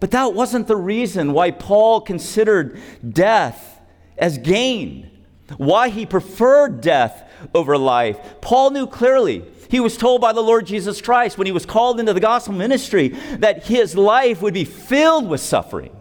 But 0.00 0.10
that 0.10 0.34
wasn't 0.34 0.66
the 0.66 0.76
reason 0.76 1.32
why 1.32 1.50
Paul 1.50 2.00
considered 2.00 2.80
death 3.08 3.80
as 4.18 4.38
gain, 4.38 5.10
why 5.56 5.88
he 5.88 6.04
preferred 6.04 6.80
death 6.80 7.28
over 7.54 7.78
life. 7.78 8.18
Paul 8.40 8.70
knew 8.70 8.86
clearly. 8.86 9.44
He 9.68 9.80
was 9.80 9.96
told 9.96 10.20
by 10.20 10.32
the 10.32 10.42
Lord 10.42 10.66
Jesus 10.66 11.00
Christ 11.00 11.38
when 11.38 11.46
he 11.46 11.52
was 11.52 11.66
called 11.66 11.98
into 11.98 12.12
the 12.12 12.20
gospel 12.20 12.54
ministry 12.54 13.08
that 13.38 13.64
his 13.64 13.96
life 13.96 14.40
would 14.42 14.54
be 14.54 14.64
filled 14.64 15.28
with 15.28 15.40
suffering. 15.40 15.94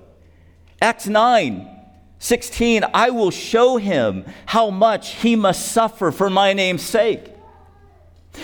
Acts 0.82 1.08
9 1.08 1.72
16, 2.18 2.84
I 2.94 3.10
will 3.10 3.30
show 3.30 3.78
him 3.78 4.26
how 4.48 4.70
much 4.70 5.16
he 5.16 5.36
must 5.36 5.72
suffer 5.72 6.12
for 6.12 6.30
my 6.30 6.54
name's 6.54 6.82
sake. 6.82 7.35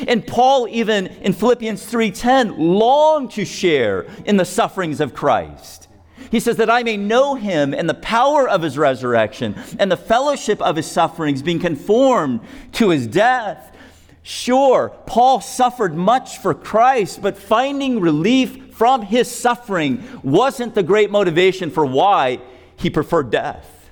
And 0.08 0.26
Paul 0.26 0.68
even 0.70 1.08
in 1.08 1.34
Philippians 1.34 1.86
3:10 1.86 2.56
longed 2.58 3.32
to 3.32 3.46
share 3.46 4.06
in 4.26 4.38
the 4.38 4.46
sufferings 4.46 5.00
of 5.00 5.14
Christ. 5.14 5.88
He 6.30 6.40
says 6.40 6.56
that 6.58 6.70
I 6.70 6.84
may 6.84 6.98
know 6.98 7.36
him 7.36 7.74
and 7.74 7.90
the 7.90 7.96
power 7.96 8.48
of 8.48 8.62
his 8.62 8.78
resurrection 8.78 9.56
and 9.80 9.92
the 9.92 9.98
fellowship 9.98 10.62
of 10.62 10.76
his 10.76 10.86
sufferings 10.86 11.42
being 11.42 11.60
conformed 11.60 12.40
to 12.74 12.90
his 12.90 13.08
death. 13.08 13.76
Sure, 14.24 14.96
Paul 15.08 15.42
suffered 15.42 15.96
much 15.96 16.38
for 16.38 16.54
Christ, 16.54 17.22
but 17.22 17.38
finding 17.38 18.00
relief 18.00 18.74
from 18.76 19.02
his 19.02 19.30
suffering 19.30 20.04
wasn't 20.24 20.76
the 20.76 20.84
great 20.84 21.12
motivation 21.12 21.72
for 21.72 21.86
why 21.86 22.40
he 22.76 22.90
preferred 22.90 23.32
death. 23.32 23.90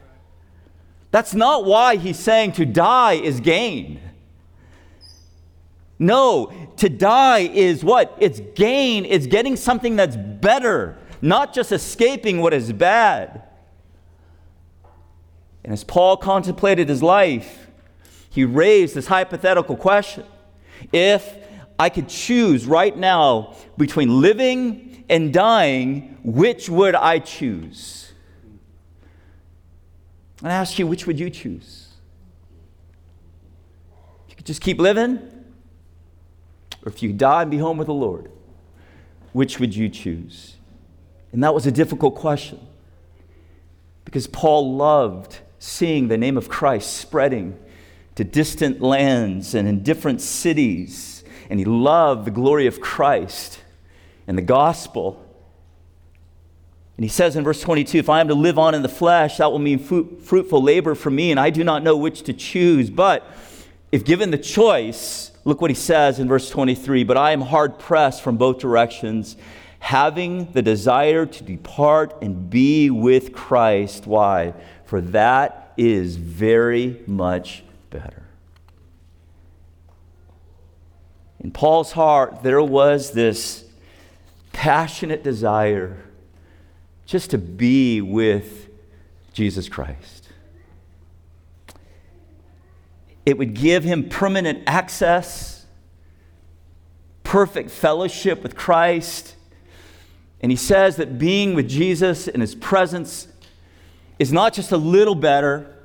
That's 1.12 1.34
not 1.34 1.65
why 1.65 1.96
he's 1.96 2.20
saying 2.20 2.53
to 2.53 2.65
die 2.65 3.13
is 3.13 3.39
gain. 3.39 4.00
No, 6.00 6.53
to 6.77 6.88
die 6.88 7.39
is 7.39 7.84
what? 7.84 8.15
It's 8.20 8.39
gain. 8.56 9.06
It's 9.06 9.27
getting 9.27 9.58
something 9.58 9.98
that's 9.98 10.15
better, 10.15 10.98
not 11.22 11.53
just 11.53 11.74
escaping 11.74 12.39
what 12.39 12.53
is 12.53 12.72
bad. 12.72 13.44
And 15.63 15.74
as 15.74 15.84
Paul 15.84 16.15
contemplated 16.15 16.88
his 16.88 17.03
life, 17.03 17.68
he 18.29 18.46
raised 18.46 18.96
this 18.96 19.08
hypothetical 19.08 19.75
question 19.75 20.25
If 20.94 21.38
I 21.77 21.89
could 21.89 22.08
choose 22.08 22.65
right 22.65 22.96
now 22.96 23.56
between 23.77 24.22
living 24.22 25.03
and 25.10 25.34
dying, 25.34 26.18
which 26.24 26.70
would 26.70 26.96
I 26.96 27.20
choose? 27.20 28.13
And 30.41 30.51
I 30.51 30.56
ask 30.56 30.79
you, 30.79 30.88
which 30.88 31.06
would 31.06 31.20
you 31.20 31.29
choose? 31.29 31.89
You 34.29 34.35
could 34.35 34.46
just 34.46 34.62
keep 34.62 34.79
living, 34.79 35.38
or 36.83 36.92
if 36.92 37.03
you 37.03 37.13
die 37.13 37.44
and 37.44 37.51
be 37.51 37.57
home 37.57 37.77
with 37.77 37.87
the 37.87 37.94
Lord, 37.94 38.31
which 39.33 39.59
would 39.59 39.75
you 39.75 39.89
choose? 39.89 40.55
And 41.31 41.44
that 41.44 41.53
was 41.53 41.68
a 41.68 41.72
difficult 41.72 42.15
question 42.15 42.59
because 44.05 44.27
Paul 44.27 44.75
loved 44.75 45.39
seeing 45.59 46.07
the 46.07 46.18
name 46.18 46.37
of 46.37 46.50
Christ 46.50 46.98
spreading 46.98 47.59
to 48.15 48.24
distant 48.24 48.81
lands 48.81 49.53
and 49.53 49.68
in 49.68 49.83
different 49.83 50.22
cities 50.22 51.20
and 51.50 51.59
he 51.59 51.65
loved 51.65 52.25
the 52.25 52.31
glory 52.31 52.68
of 52.68 52.79
Christ 52.79 53.59
and 54.27 54.37
the 54.37 54.44
gospel. 54.44 55.25
And 56.96 57.03
he 57.03 57.09
says 57.09 57.35
in 57.35 57.44
verse 57.44 57.61
22 57.61 57.98
If 57.98 58.09
I 58.09 58.22
am 58.22 58.27
to 58.27 58.35
live 58.35 58.59
on 58.59 58.75
in 58.75 58.83
the 58.83 58.89
flesh, 58.89 59.37
that 59.37 59.51
will 59.51 59.59
mean 59.59 59.79
fruit, 59.79 60.22
fruitful 60.22 60.61
labor 60.61 60.94
for 60.96 61.09
me, 61.09 61.31
and 61.31 61.39
I 61.39 61.50
do 61.50 61.63
not 61.63 61.81
know 61.81 61.98
which 61.98 62.24
to 62.24 62.33
choose. 62.33 62.89
But 62.89 63.25
if 63.92 64.05
given 64.05 64.29
the 64.29 64.37
choice, 64.37 65.28
look 65.50 65.62
what 65.62 65.72
he 65.72 65.75
says 65.75 66.20
in 66.20 66.27
verse 66.27 66.50
23 66.50 67.03
But 67.03 67.18
I 67.18 67.31
am 67.31 67.42
hard 67.42 67.79
pressed 67.79 68.22
from 68.22 68.38
both 68.38 68.59
directions, 68.59 69.35
having 69.79 70.51
the 70.51 70.62
desire 70.62 71.25
to 71.25 71.44
depart 71.44 72.16
and 72.22 72.50
be 72.50 72.90
with 72.90 73.33
Christ. 73.33 74.07
Why? 74.07 74.53
For 74.85 75.01
that 75.01 75.74
is 75.77 76.16
very 76.16 77.01
much 77.05 77.64
better. 77.90 78.24
In 81.40 81.51
Paul's 81.51 81.94
heart, 81.94 82.44
there 82.44 82.62
was 82.62 83.12
this 83.12 83.66
passionate 84.51 85.24
desire 85.24 85.98
just 87.05 87.31
to 87.31 87.38
be 87.38 88.01
with 88.01 88.68
Jesus 89.31 89.70
Christ. 89.70 90.19
It 93.29 93.37
would 93.37 93.53
give 93.53 93.83
him 93.83 94.09
permanent 94.09 94.63
access, 94.65 95.68
perfect 97.22 97.70
fellowship 97.70 98.42
with 98.42 98.55
Christ. 98.55 99.35
And 100.42 100.51
he 100.51 100.55
says 100.55 100.96
that 100.96 101.20
being 101.20 101.53
with 101.53 101.70
Jesus 101.70 102.27
in 102.27 102.42
his 102.42 102.55
presence 102.55 103.27
is 104.18 104.33
not 104.33 104.55
just 104.55 104.72
a 104.72 104.77
little 104.77 105.13
better, 105.13 105.75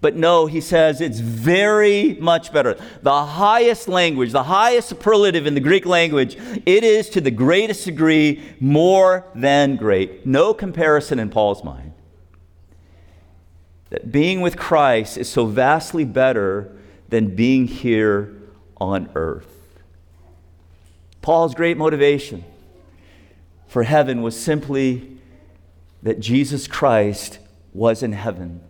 but 0.00 0.16
no, 0.16 0.46
he 0.46 0.60
says 0.60 1.00
it's 1.00 1.20
very 1.20 2.14
much 2.14 2.52
better. 2.52 2.76
The 3.02 3.24
highest 3.24 3.86
language, 3.86 4.32
the 4.32 4.42
highest 4.42 4.88
superlative 4.88 5.46
in 5.46 5.54
the 5.54 5.60
Greek 5.60 5.86
language, 5.86 6.36
it 6.66 6.82
is 6.82 7.08
to 7.10 7.20
the 7.20 7.30
greatest 7.30 7.84
degree 7.84 8.42
more 8.58 9.24
than 9.36 9.76
great. 9.76 10.26
No 10.26 10.52
comparison 10.52 11.20
in 11.20 11.30
Paul's 11.30 11.62
mind. 11.62 11.92
That 13.90 14.10
being 14.10 14.40
with 14.40 14.56
Christ 14.56 15.16
is 15.16 15.28
so 15.28 15.46
vastly 15.46 16.04
better 16.04 16.76
than 17.08 17.34
being 17.36 17.66
here 17.66 18.34
on 18.76 19.08
earth. 19.14 19.80
Paul's 21.22 21.54
great 21.54 21.76
motivation 21.76 22.44
for 23.68 23.82
heaven 23.82 24.22
was 24.22 24.38
simply 24.38 25.18
that 26.02 26.20
Jesus 26.20 26.66
Christ 26.66 27.38
was 27.72 28.02
in 28.02 28.12
heaven 28.12 28.60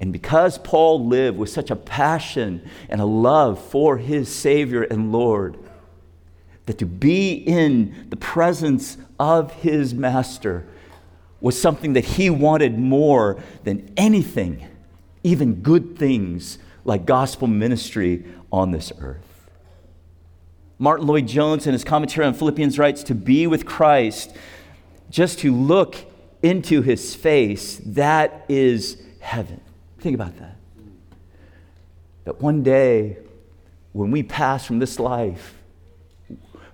and 0.00 0.12
because 0.12 0.58
Paul 0.58 1.06
lived 1.06 1.38
with 1.38 1.50
such 1.50 1.70
a 1.70 1.76
passion 1.76 2.68
and 2.88 3.00
a 3.00 3.06
love 3.06 3.62
for 3.62 3.98
his 3.98 4.34
Savior 4.34 4.82
and 4.82 5.12
Lord, 5.12 5.56
that 6.66 6.78
to 6.78 6.86
be 6.86 7.32
in 7.32 8.06
the 8.10 8.16
presence 8.16 8.98
of 9.18 9.52
his 9.54 9.94
Master 9.94 10.66
was 11.46 11.60
something 11.60 11.92
that 11.92 12.04
he 12.04 12.28
wanted 12.28 12.76
more 12.76 13.40
than 13.62 13.92
anything, 13.96 14.66
even 15.22 15.54
good 15.54 15.96
things 15.96 16.58
like 16.84 17.06
gospel 17.06 17.46
ministry 17.46 18.24
on 18.50 18.72
this 18.72 18.92
earth. 19.00 19.48
Martyn 20.80 21.06
Lloyd-Jones, 21.06 21.68
in 21.68 21.72
his 21.72 21.84
commentary 21.84 22.26
on 22.26 22.34
Philippians, 22.34 22.80
writes 22.80 23.04
To 23.04 23.14
be 23.14 23.46
with 23.46 23.64
Christ, 23.64 24.34
just 25.08 25.38
to 25.38 25.54
look 25.54 25.94
into 26.42 26.82
his 26.82 27.14
face, 27.14 27.80
that 27.86 28.44
is 28.48 29.00
heaven. 29.20 29.60
Think 30.00 30.16
about 30.16 30.36
that. 30.38 30.56
That 32.24 32.40
one 32.40 32.64
day, 32.64 33.18
when 33.92 34.10
we 34.10 34.24
pass 34.24 34.66
from 34.66 34.80
this 34.80 34.98
life, 34.98 35.54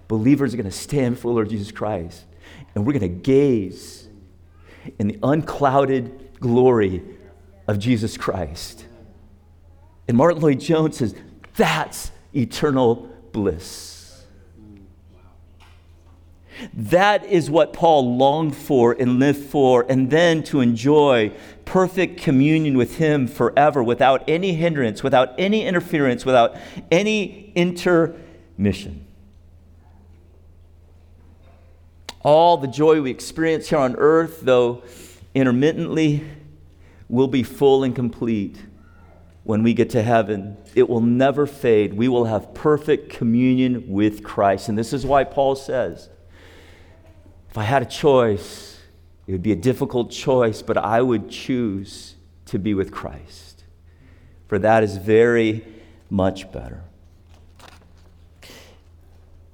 believers 0.08 0.54
are 0.54 0.56
going 0.56 0.64
to 0.64 0.74
stand 0.74 1.16
before 1.16 1.32
Lord 1.32 1.50
Jesus 1.50 1.70
Christ 1.70 2.24
and 2.74 2.86
we're 2.86 2.94
going 2.94 3.02
to 3.02 3.20
gaze 3.20 4.01
in 4.98 5.08
the 5.08 5.18
unclouded 5.22 6.40
glory 6.40 7.02
of 7.68 7.78
Jesus 7.78 8.16
Christ. 8.16 8.86
And 10.08 10.16
Martyn 10.16 10.42
Lloyd-Jones 10.42 10.96
says, 10.98 11.14
that's 11.56 12.10
eternal 12.34 13.08
bliss. 13.32 14.24
That 16.74 17.24
is 17.24 17.50
what 17.50 17.72
Paul 17.72 18.16
longed 18.16 18.54
for 18.54 18.92
and 18.92 19.18
lived 19.18 19.42
for, 19.44 19.84
and 19.88 20.10
then 20.10 20.42
to 20.44 20.60
enjoy 20.60 21.32
perfect 21.64 22.20
communion 22.20 22.76
with 22.76 22.98
Him 22.98 23.26
forever 23.26 23.82
without 23.82 24.22
any 24.28 24.54
hindrance, 24.54 25.02
without 25.02 25.34
any 25.38 25.64
interference, 25.64 26.24
without 26.24 26.56
any 26.90 27.52
intermission. 27.54 29.06
All 32.24 32.56
the 32.56 32.68
joy 32.68 33.00
we 33.00 33.10
experience 33.10 33.68
here 33.68 33.78
on 33.78 33.96
earth, 33.96 34.40
though 34.42 34.84
intermittently, 35.34 36.24
will 37.08 37.28
be 37.28 37.42
full 37.42 37.82
and 37.82 37.94
complete 37.94 38.58
when 39.44 39.62
we 39.62 39.74
get 39.74 39.90
to 39.90 40.02
heaven. 40.02 40.56
It 40.74 40.88
will 40.88 41.00
never 41.00 41.46
fade. 41.46 41.94
We 41.94 42.08
will 42.08 42.26
have 42.26 42.54
perfect 42.54 43.10
communion 43.10 43.88
with 43.88 44.22
Christ. 44.22 44.68
And 44.68 44.78
this 44.78 44.92
is 44.92 45.04
why 45.04 45.24
Paul 45.24 45.56
says 45.56 46.08
if 47.50 47.58
I 47.58 47.64
had 47.64 47.82
a 47.82 47.86
choice, 47.86 48.78
it 49.26 49.32
would 49.32 49.42
be 49.42 49.52
a 49.52 49.56
difficult 49.56 50.10
choice, 50.10 50.62
but 50.62 50.76
I 50.76 51.02
would 51.02 51.28
choose 51.28 52.14
to 52.46 52.58
be 52.58 52.72
with 52.72 52.92
Christ. 52.92 53.64
For 54.46 54.58
that 54.58 54.82
is 54.82 54.96
very 54.96 55.66
much 56.08 56.50
better. 56.52 56.84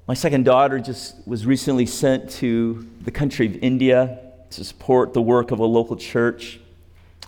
My 0.09 0.15
second 0.15 0.47
daughter 0.47 0.79
just 0.79 1.17
was 1.27 1.45
recently 1.45 1.85
sent 1.85 2.31
to 2.31 2.89
the 3.03 3.11
country 3.11 3.45
of 3.45 3.57
India 3.57 4.19
to 4.49 4.65
support 4.65 5.13
the 5.13 5.21
work 5.21 5.51
of 5.51 5.59
a 5.59 5.67
local 5.67 5.97
church. 5.97 6.61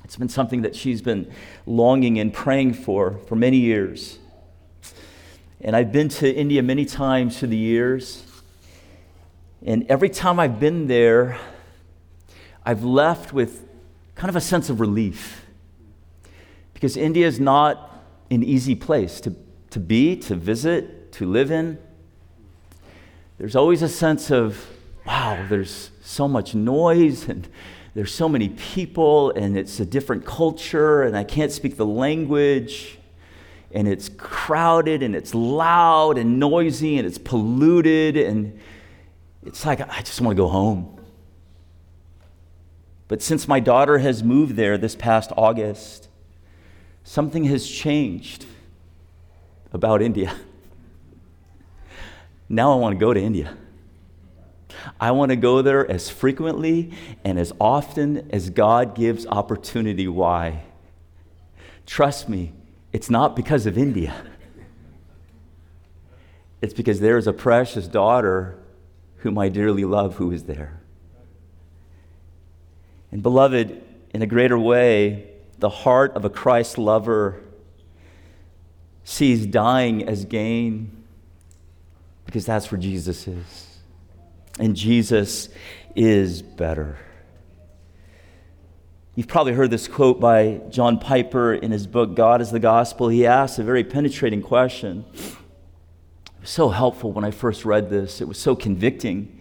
It's 0.02 0.16
been 0.16 0.30
something 0.30 0.62
that 0.62 0.74
she's 0.74 1.02
been 1.02 1.30
longing 1.66 2.18
and 2.18 2.32
praying 2.32 2.72
for 2.72 3.18
for 3.28 3.36
many 3.36 3.58
years. 3.58 4.18
And 5.60 5.76
I've 5.76 5.92
been 5.92 6.08
to 6.08 6.34
India 6.34 6.62
many 6.62 6.86
times 6.86 7.38
through 7.38 7.48
the 7.48 7.58
years. 7.58 8.24
And 9.62 9.84
every 9.90 10.08
time 10.08 10.40
I've 10.40 10.58
been 10.58 10.86
there, 10.86 11.38
I've 12.64 12.82
left 12.82 13.34
with 13.34 13.68
kind 14.14 14.30
of 14.30 14.36
a 14.36 14.40
sense 14.40 14.70
of 14.70 14.80
relief. 14.80 15.44
Because 16.72 16.96
India 16.96 17.26
is 17.26 17.38
not 17.38 18.02
an 18.30 18.42
easy 18.42 18.74
place 18.74 19.20
to, 19.20 19.36
to 19.68 19.78
be, 19.78 20.16
to 20.16 20.34
visit, 20.34 21.12
to 21.12 21.26
live 21.26 21.50
in. 21.50 21.76
There's 23.40 23.56
always 23.56 23.80
a 23.80 23.88
sense 23.88 24.30
of, 24.30 24.68
wow, 25.06 25.46
there's 25.48 25.92
so 26.02 26.28
much 26.28 26.54
noise 26.54 27.26
and 27.26 27.48
there's 27.94 28.12
so 28.12 28.28
many 28.28 28.50
people 28.50 29.30
and 29.30 29.56
it's 29.56 29.80
a 29.80 29.86
different 29.86 30.26
culture 30.26 31.04
and 31.04 31.16
I 31.16 31.24
can't 31.24 31.50
speak 31.50 31.78
the 31.78 31.86
language 31.86 32.98
and 33.72 33.88
it's 33.88 34.10
crowded 34.10 35.02
and 35.02 35.16
it's 35.16 35.34
loud 35.34 36.18
and 36.18 36.38
noisy 36.38 36.98
and 36.98 37.06
it's 37.06 37.16
polluted 37.16 38.18
and 38.18 38.60
it's 39.46 39.64
like 39.64 39.80
I 39.80 40.02
just 40.02 40.20
want 40.20 40.36
to 40.36 40.42
go 40.42 40.48
home. 40.48 41.00
But 43.08 43.22
since 43.22 43.48
my 43.48 43.58
daughter 43.58 43.96
has 43.96 44.22
moved 44.22 44.56
there 44.56 44.76
this 44.76 44.94
past 44.94 45.32
August, 45.34 46.08
something 47.04 47.44
has 47.44 47.66
changed 47.66 48.44
about 49.72 50.02
India. 50.02 50.34
Now 52.52 52.72
I 52.72 52.74
want 52.74 52.98
to 52.98 52.98
go 52.98 53.14
to 53.14 53.20
India. 53.20 53.56
I 55.00 55.12
want 55.12 55.30
to 55.30 55.36
go 55.36 55.62
there 55.62 55.88
as 55.88 56.10
frequently 56.10 56.92
and 57.24 57.38
as 57.38 57.52
often 57.60 58.28
as 58.32 58.50
God 58.50 58.96
gives 58.96 59.24
opportunity. 59.24 60.08
Why? 60.08 60.64
Trust 61.86 62.28
me, 62.28 62.52
it's 62.92 63.08
not 63.08 63.36
because 63.36 63.66
of 63.66 63.78
India. 63.78 64.14
It's 66.60 66.74
because 66.74 66.98
there 66.98 67.16
is 67.16 67.28
a 67.28 67.32
precious 67.32 67.86
daughter 67.86 68.58
whom 69.18 69.38
I 69.38 69.48
dearly 69.48 69.84
love 69.84 70.16
who 70.16 70.32
is 70.32 70.44
there. 70.44 70.80
And, 73.12 73.22
beloved, 73.22 73.80
in 74.12 74.22
a 74.22 74.26
greater 74.26 74.58
way, 74.58 75.30
the 75.58 75.70
heart 75.70 76.12
of 76.16 76.24
a 76.24 76.30
Christ 76.30 76.78
lover 76.78 77.40
sees 79.04 79.46
dying 79.46 80.06
as 80.08 80.24
gain 80.24 80.99
because 82.30 82.46
that's 82.46 82.70
where 82.70 82.80
Jesus 82.80 83.26
is. 83.26 83.78
And 84.60 84.76
Jesus 84.76 85.48
is 85.96 86.42
better. 86.42 86.96
You've 89.16 89.26
probably 89.26 89.52
heard 89.52 89.72
this 89.72 89.88
quote 89.88 90.20
by 90.20 90.60
John 90.70 91.00
Piper 91.00 91.52
in 91.52 91.72
his 91.72 91.88
book, 91.88 92.14
God 92.14 92.40
is 92.40 92.52
the 92.52 92.60
Gospel. 92.60 93.08
He 93.08 93.26
asks 93.26 93.58
a 93.58 93.64
very 93.64 93.82
penetrating 93.82 94.42
question. 94.42 95.04
It 95.12 96.42
was 96.42 96.50
so 96.50 96.68
helpful 96.68 97.10
when 97.10 97.24
I 97.24 97.32
first 97.32 97.64
read 97.64 97.90
this, 97.90 98.20
it 98.20 98.28
was 98.28 98.38
so 98.38 98.54
convicting 98.54 99.39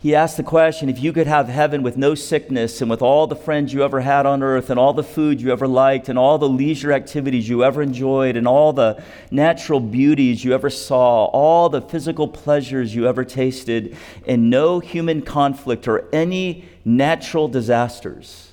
he 0.00 0.14
asked 0.14 0.36
the 0.36 0.44
question 0.44 0.88
if 0.88 1.02
you 1.02 1.12
could 1.12 1.26
have 1.26 1.48
heaven 1.48 1.82
with 1.82 1.96
no 1.96 2.14
sickness 2.14 2.80
and 2.80 2.88
with 2.88 3.02
all 3.02 3.26
the 3.26 3.34
friends 3.34 3.72
you 3.72 3.82
ever 3.82 4.00
had 4.00 4.26
on 4.26 4.44
earth 4.44 4.70
and 4.70 4.78
all 4.78 4.92
the 4.92 5.02
food 5.02 5.40
you 5.40 5.50
ever 5.50 5.66
liked 5.66 6.08
and 6.08 6.16
all 6.16 6.38
the 6.38 6.48
leisure 6.48 6.92
activities 6.92 7.48
you 7.48 7.64
ever 7.64 7.82
enjoyed 7.82 8.36
and 8.36 8.46
all 8.46 8.72
the 8.72 9.02
natural 9.32 9.80
beauties 9.80 10.44
you 10.44 10.54
ever 10.54 10.70
saw, 10.70 11.24
all 11.26 11.68
the 11.68 11.80
physical 11.80 12.28
pleasures 12.28 12.94
you 12.94 13.08
ever 13.08 13.24
tasted, 13.24 13.96
and 14.24 14.48
no 14.48 14.78
human 14.78 15.20
conflict 15.20 15.88
or 15.88 16.08
any 16.12 16.64
natural 16.84 17.48
disasters, 17.48 18.52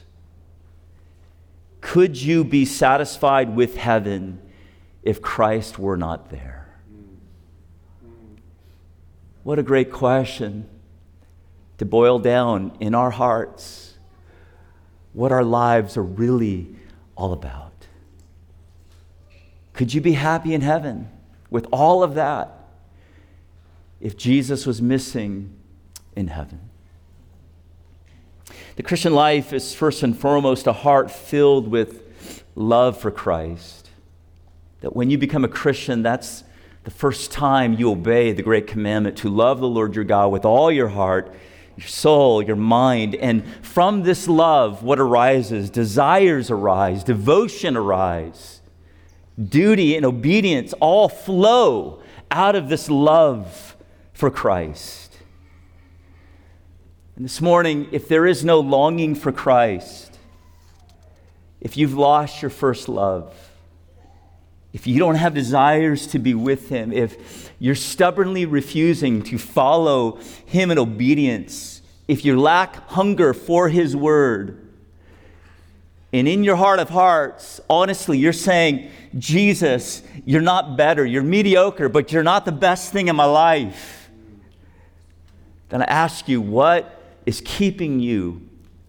could 1.80 2.20
you 2.20 2.44
be 2.44 2.66
satisfied 2.66 3.56
with 3.56 3.78
heaven 3.78 4.42
if 5.04 5.22
Christ 5.22 5.78
were 5.78 5.96
not 5.96 6.32
there? 6.32 6.80
What 9.44 9.60
a 9.60 9.64
great 9.64 9.92
question 9.92 10.68
to 11.78 11.86
boil 11.86 12.20
down 12.20 12.76
in 12.80 12.96
our 12.96 13.12
hearts 13.12 13.98
what 15.14 15.32
our 15.32 15.44
lives 15.44 15.98
are 15.98 16.04
really 16.04 16.76
all 17.16 17.34
about. 17.34 17.72
Could 19.74 19.94
you 19.94 20.02
be 20.02 20.14
happy 20.14 20.54
in 20.54 20.62
heaven 20.62 21.10
with 21.50 21.68
all 21.72 22.04
of 22.04 22.16
that 22.16 22.52
if 24.00 24.18
Jesus 24.18 24.66
was 24.66 24.82
missing 24.82 25.54
in 26.16 26.28
heaven? 26.28 26.70
The 28.76 28.84
Christian 28.84 29.14
life 29.14 29.54
is 29.54 29.74
first 29.74 30.04
and 30.04 30.18
foremost 30.18 30.68
a 30.68 30.74
heart 30.74 31.10
filled 31.10 31.70
with 31.70 32.04
love 32.56 32.98
for 33.00 33.12
Christ. 33.12 33.90
That 34.82 34.96
when 34.96 35.10
you 35.10 35.18
become 35.18 35.46
a 35.46 35.50
Christian, 35.50 36.04
that's 36.04 36.44
the 36.84 36.92
first 36.92 37.32
time 37.32 37.74
you 37.74 37.90
obey 37.90 38.32
the 38.34 38.44
great 38.44 38.68
commandment 38.68 39.18
to 39.20 39.30
love 39.30 39.60
the 39.60 39.68
Lord 39.68 39.96
your 39.96 40.04
God 40.04 40.32
with 40.32 40.46
all 40.46 40.72
your 40.72 40.90
heart 40.90 41.34
your 41.78 41.88
soul, 41.88 42.42
your 42.42 42.56
mind. 42.56 43.16
And 43.16 43.46
from 43.64 44.04
this 44.04 44.28
love, 44.28 44.84
what 44.84 45.00
arises? 45.00 45.70
Desires 45.70 46.50
arise, 46.50 47.04
devotion 47.04 47.76
arise, 47.76 48.62
duty 49.42 49.96
and 49.96 50.06
obedience 50.06 50.74
all 50.80 51.10
flow 51.10 52.02
out 52.32 52.56
of 52.56 52.70
this 52.70 52.90
love 52.90 53.76
for 54.14 54.32
Christ. 54.32 55.18
And 57.16 57.24
this 57.24 57.42
morning, 57.42 57.88
if 57.92 58.08
there 58.08 58.26
is 58.26 58.44
no 58.44 58.60
longing 58.60 59.16
for 59.16 59.32
Christ, 59.32 60.18
if 61.62 61.78
you've 61.78 61.98
lost 61.98 62.42
your 62.42 62.52
first 62.52 62.90
love, 62.90 63.34
if 64.76 64.86
you 64.86 65.00
don't 65.00 65.16
have 65.16 65.34
desires 65.34 66.06
to 66.06 66.20
be 66.20 66.34
with 66.34 66.68
Him, 66.68 66.92
if 66.92 67.50
you're 67.60 67.76
stubbornly 67.76 68.46
refusing 68.46 69.24
to 69.24 69.38
follow 69.38 70.20
Him 70.46 70.70
in 70.70 70.78
obedience, 70.78 71.82
if 72.10 72.26
you 72.26 72.38
lack 72.38 72.90
hunger 72.90 73.34
for 73.34 73.70
His 73.70 73.96
Word, 73.96 74.68
and 76.12 76.28
in 76.28 76.44
your 76.44 76.58
heart 76.58 76.80
of 76.80 76.90
hearts, 76.90 77.62
honestly, 77.70 78.18
you're 78.18 78.34
saying, 78.34 78.92
Jesus, 79.18 80.04
you're 80.26 80.42
not 80.42 80.76
better, 80.76 81.06
you're 81.06 81.24
mediocre, 81.24 81.88
but 81.88 82.12
you're 82.12 82.22
not 82.22 82.44
the 82.44 82.52
best 82.52 82.92
thing 82.92 83.08
in 83.08 83.16
my 83.16 83.24
life, 83.24 84.10
then 85.70 85.84
I 85.84 85.86
ask 85.86 86.28
you, 86.28 86.42
what 86.42 87.02
is 87.26 87.42
keeping 87.46 88.02
you? 88.02 88.42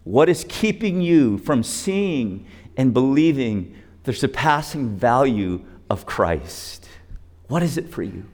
What 0.03 0.27
is 0.27 0.45
keeping 0.49 1.01
you 1.01 1.37
from 1.37 1.63
seeing 1.63 2.45
and 2.75 2.93
believing 2.93 3.73
the 4.03 4.11
surpassing 4.11 4.97
value 4.97 5.63
of 5.89 6.05
Christ. 6.05 6.87
What 7.47 7.63
is 7.63 7.77
it 7.77 7.89
for 7.89 8.03
you? 8.03 8.25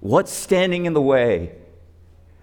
What's 0.00 0.32
standing 0.32 0.86
in 0.86 0.94
the 0.94 1.02
way 1.02 1.52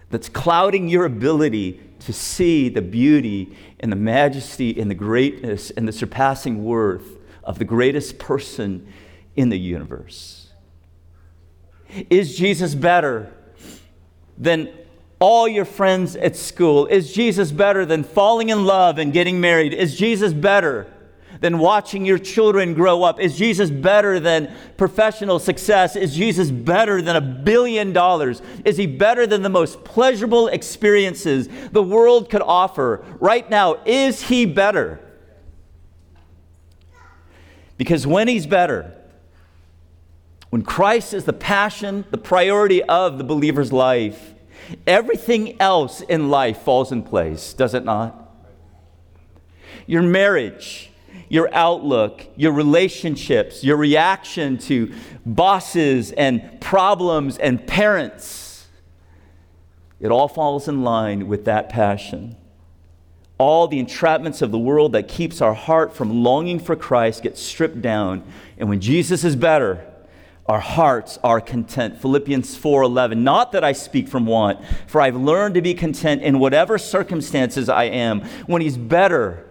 that's 0.09 0.29
clouding 0.29 0.87
your 0.87 1.05
ability 1.05 1.79
to 1.99 2.13
see 2.13 2.69
the 2.69 2.81
beauty 2.81 3.55
and 3.79 3.91
the 3.91 3.95
majesty 3.95 4.79
and 4.79 4.89
the 4.91 4.95
greatness 4.95 5.71
and 5.71 5.87
the 5.87 5.91
surpassing 5.91 6.63
worth 6.63 7.17
of 7.43 7.59
the 7.59 7.65
greatest 7.65 8.19
person 8.19 8.87
in 9.35 9.49
the 9.49 9.57
universe? 9.57 10.49
Is 12.09 12.37
Jesus 12.37 12.75
better 12.75 13.33
than 14.37 14.69
all 15.19 15.47
your 15.47 15.65
friends 15.65 16.15
at 16.15 16.35
school? 16.35 16.87
Is 16.87 17.13
Jesus 17.13 17.51
better 17.51 17.85
than 17.85 18.03
falling 18.03 18.49
in 18.49 18.65
love 18.65 18.97
and 18.99 19.13
getting 19.13 19.39
married? 19.39 19.73
Is 19.73 19.97
Jesus 19.97 20.33
better 20.33 20.87
than 21.39 21.59
watching 21.59 22.05
your 22.05 22.17
children 22.17 22.73
grow 22.73 23.03
up? 23.03 23.19
Is 23.19 23.37
Jesus 23.37 23.69
better 23.69 24.19
than 24.19 24.53
professional 24.77 25.39
success? 25.39 25.95
Is 25.95 26.15
Jesus 26.15 26.51
better 26.51 27.01
than 27.01 27.15
a 27.15 27.21
billion 27.21 27.93
dollars? 27.93 28.41
Is 28.63 28.77
he 28.77 28.87
better 28.87 29.27
than 29.27 29.41
the 29.41 29.49
most 29.49 29.83
pleasurable 29.83 30.47
experiences 30.47 31.49
the 31.71 31.83
world 31.83 32.29
could 32.29 32.41
offer? 32.41 33.03
Right 33.19 33.49
now, 33.49 33.77
is 33.85 34.23
he 34.23 34.45
better? 34.45 34.99
Because 37.77 38.07
when 38.07 38.27
he's 38.27 38.47
better, 38.47 38.93
when 40.49 40.61
Christ 40.61 41.13
is 41.13 41.25
the 41.25 41.33
passion, 41.33 42.05
the 42.11 42.17
priority 42.17 42.81
of 42.83 43.17
the 43.17 43.23
believer's 43.23 43.73
life, 43.73 44.33
everything 44.87 45.59
else 45.61 46.01
in 46.01 46.29
life 46.29 46.59
falls 46.59 46.91
in 46.91 47.03
place, 47.03 47.53
does 47.53 47.73
it 47.73 47.83
not? 47.83 48.25
your 49.87 50.01
marriage, 50.01 50.91
your 51.29 51.53
outlook, 51.53 52.27
your 52.35 52.51
relationships, 52.51 53.63
your 53.63 53.77
reaction 53.77 54.57
to 54.59 54.93
bosses 55.25 56.11
and 56.11 56.59
problems 56.61 57.37
and 57.37 57.65
parents. 57.65 58.67
It 59.99 60.11
all 60.11 60.27
falls 60.27 60.67
in 60.67 60.83
line 60.83 61.27
with 61.27 61.45
that 61.45 61.69
passion. 61.69 62.35
All 63.37 63.67
the 63.67 63.83
entrapments 63.83 64.41
of 64.41 64.51
the 64.51 64.59
world 64.59 64.93
that 64.93 65.07
keeps 65.07 65.41
our 65.41 65.53
heart 65.53 65.93
from 65.93 66.23
longing 66.23 66.59
for 66.59 66.75
Christ 66.75 67.23
get 67.23 67.37
stripped 67.37 67.81
down. 67.81 68.23
And 68.57 68.69
when 68.69 68.79
Jesus 68.79 69.23
is 69.23 69.35
better, 69.35 69.85
our 70.45 70.59
hearts 70.59 71.17
are 71.23 71.41
content. 71.41 71.99
Philippians 71.99 72.55
4:11. 72.55 73.23
Not 73.23 73.51
that 73.51 73.63
I 73.63 73.71
speak 73.71 74.07
from 74.07 74.25
want, 74.25 74.59
for 74.85 75.01
I've 75.01 75.15
learned 75.15 75.55
to 75.55 75.61
be 75.61 75.73
content 75.73 76.21
in 76.21 76.39
whatever 76.39 76.77
circumstances 76.77 77.67
I 77.67 77.85
am. 77.85 78.21
When 78.45 78.61
he's 78.61 78.77
better, 78.77 79.44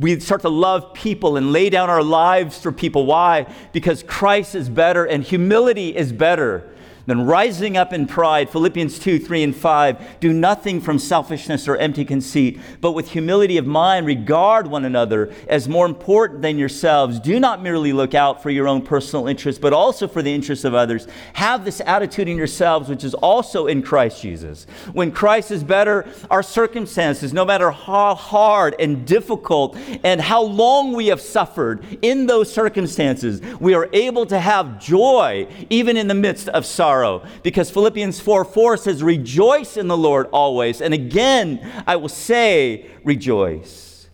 we 0.00 0.18
start 0.18 0.40
to 0.40 0.48
love 0.48 0.94
people 0.94 1.36
and 1.36 1.52
lay 1.52 1.68
down 1.68 1.90
our 1.90 2.02
lives 2.02 2.60
for 2.60 2.72
people. 2.72 3.04
Why? 3.04 3.46
Because 3.72 4.02
Christ 4.02 4.54
is 4.54 4.70
better 4.70 5.04
and 5.04 5.22
humility 5.22 5.94
is 5.94 6.10
better 6.10 6.68
than 7.10 7.26
rising 7.26 7.76
up 7.76 7.92
in 7.92 8.06
pride. 8.06 8.48
Philippians 8.48 9.00
2 9.00 9.18
3 9.18 9.42
and 9.42 9.56
5. 9.56 10.20
Do 10.20 10.32
nothing 10.32 10.80
from 10.80 11.00
selfishness 11.00 11.66
or 11.66 11.76
empty 11.76 12.04
conceit, 12.04 12.60
but 12.80 12.92
with 12.92 13.10
humility 13.10 13.56
of 13.56 13.66
mind, 13.66 14.06
regard 14.06 14.68
one 14.68 14.84
another 14.84 15.34
as 15.48 15.68
more 15.68 15.86
important 15.86 16.40
than 16.40 16.56
yourselves. 16.56 17.18
Do 17.18 17.40
not 17.40 17.64
merely 17.64 17.92
look 17.92 18.14
out 18.14 18.44
for 18.44 18.48
your 18.48 18.68
own 18.68 18.82
personal 18.82 19.26
interests, 19.26 19.60
but 19.60 19.72
also 19.72 20.06
for 20.06 20.22
the 20.22 20.32
interests 20.32 20.64
of 20.64 20.72
others. 20.72 21.08
Have 21.32 21.64
this 21.64 21.80
attitude 21.84 22.28
in 22.28 22.36
yourselves, 22.36 22.88
which 22.88 23.02
is 23.02 23.14
also 23.14 23.66
in 23.66 23.82
Christ 23.82 24.22
Jesus. 24.22 24.68
When 24.92 25.10
Christ 25.10 25.50
is 25.50 25.64
better, 25.64 26.06
our 26.30 26.44
circumstances, 26.44 27.32
no 27.32 27.44
matter 27.44 27.72
how 27.72 28.14
hard 28.14 28.76
and 28.78 29.04
difficult 29.04 29.76
and 30.04 30.20
how 30.20 30.42
long 30.42 30.92
we 30.92 31.08
have 31.08 31.20
suffered 31.20 31.84
in 32.02 32.26
those 32.26 32.52
circumstances, 32.52 33.40
we 33.58 33.74
are 33.74 33.88
able 33.92 34.26
to 34.26 34.38
have 34.38 34.80
joy 34.80 35.48
even 35.70 35.96
in 35.96 36.06
the 36.06 36.14
midst 36.14 36.48
of 36.50 36.64
sorrow 36.64 36.99
sorrow. 37.00 37.26
Because 37.42 37.70
Philippians 37.70 38.20
4 38.20 38.44
4 38.44 38.76
says, 38.76 39.02
Rejoice 39.02 39.76
in 39.76 39.88
the 39.88 39.96
Lord 39.96 40.26
always. 40.32 40.80
And 40.80 40.94
again, 40.94 41.84
I 41.86 41.96
will 41.96 42.08
say, 42.08 42.86
Rejoice. 43.04 44.08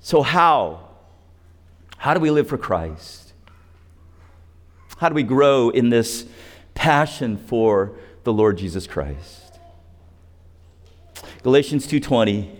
So, 0.00 0.22
how? 0.22 0.88
How 1.98 2.14
do 2.14 2.20
we 2.20 2.30
live 2.30 2.48
for 2.48 2.58
Christ? 2.58 3.32
How 4.98 5.08
do 5.08 5.14
we 5.14 5.24
grow 5.24 5.70
in 5.70 5.90
this 5.90 6.26
passion 6.74 7.36
for 7.36 7.96
the 8.24 8.32
Lord 8.32 8.58
Jesus 8.58 8.86
Christ? 8.86 9.58
Galatians 11.42 11.86
2:20 11.86 12.55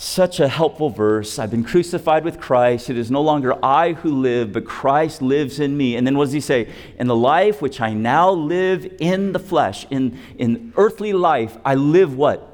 such 0.00 0.38
a 0.38 0.46
helpful 0.46 0.90
verse. 0.90 1.40
I've 1.40 1.50
been 1.50 1.64
crucified 1.64 2.24
with 2.24 2.38
Christ. 2.38 2.88
It 2.88 2.96
is 2.96 3.10
no 3.10 3.20
longer 3.20 3.52
I 3.64 3.94
who 3.94 4.12
live, 4.12 4.52
but 4.52 4.64
Christ 4.64 5.20
lives 5.20 5.58
in 5.58 5.76
me. 5.76 5.96
And 5.96 6.06
then 6.06 6.16
what 6.16 6.26
does 6.26 6.32
he 6.32 6.40
say? 6.40 6.72
In 7.00 7.08
the 7.08 7.16
life 7.16 7.60
which 7.60 7.80
I 7.80 7.94
now 7.94 8.30
live 8.30 8.94
in 9.00 9.32
the 9.32 9.40
flesh, 9.40 9.88
in, 9.90 10.16
in 10.38 10.72
earthly 10.76 11.12
life, 11.12 11.56
I 11.64 11.74
live 11.74 12.16
what? 12.16 12.48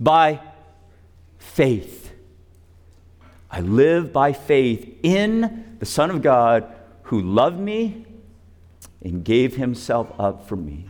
By 0.00 0.40
faith. 1.38 2.12
I 3.48 3.60
live 3.60 4.12
by 4.12 4.32
faith 4.32 4.98
in 5.04 5.76
the 5.78 5.86
Son 5.86 6.10
of 6.10 6.20
God 6.20 6.66
who 7.02 7.22
loved 7.22 7.60
me 7.60 8.06
and 9.02 9.24
gave 9.24 9.54
himself 9.54 10.12
up 10.18 10.48
for 10.48 10.56
me. 10.56 10.86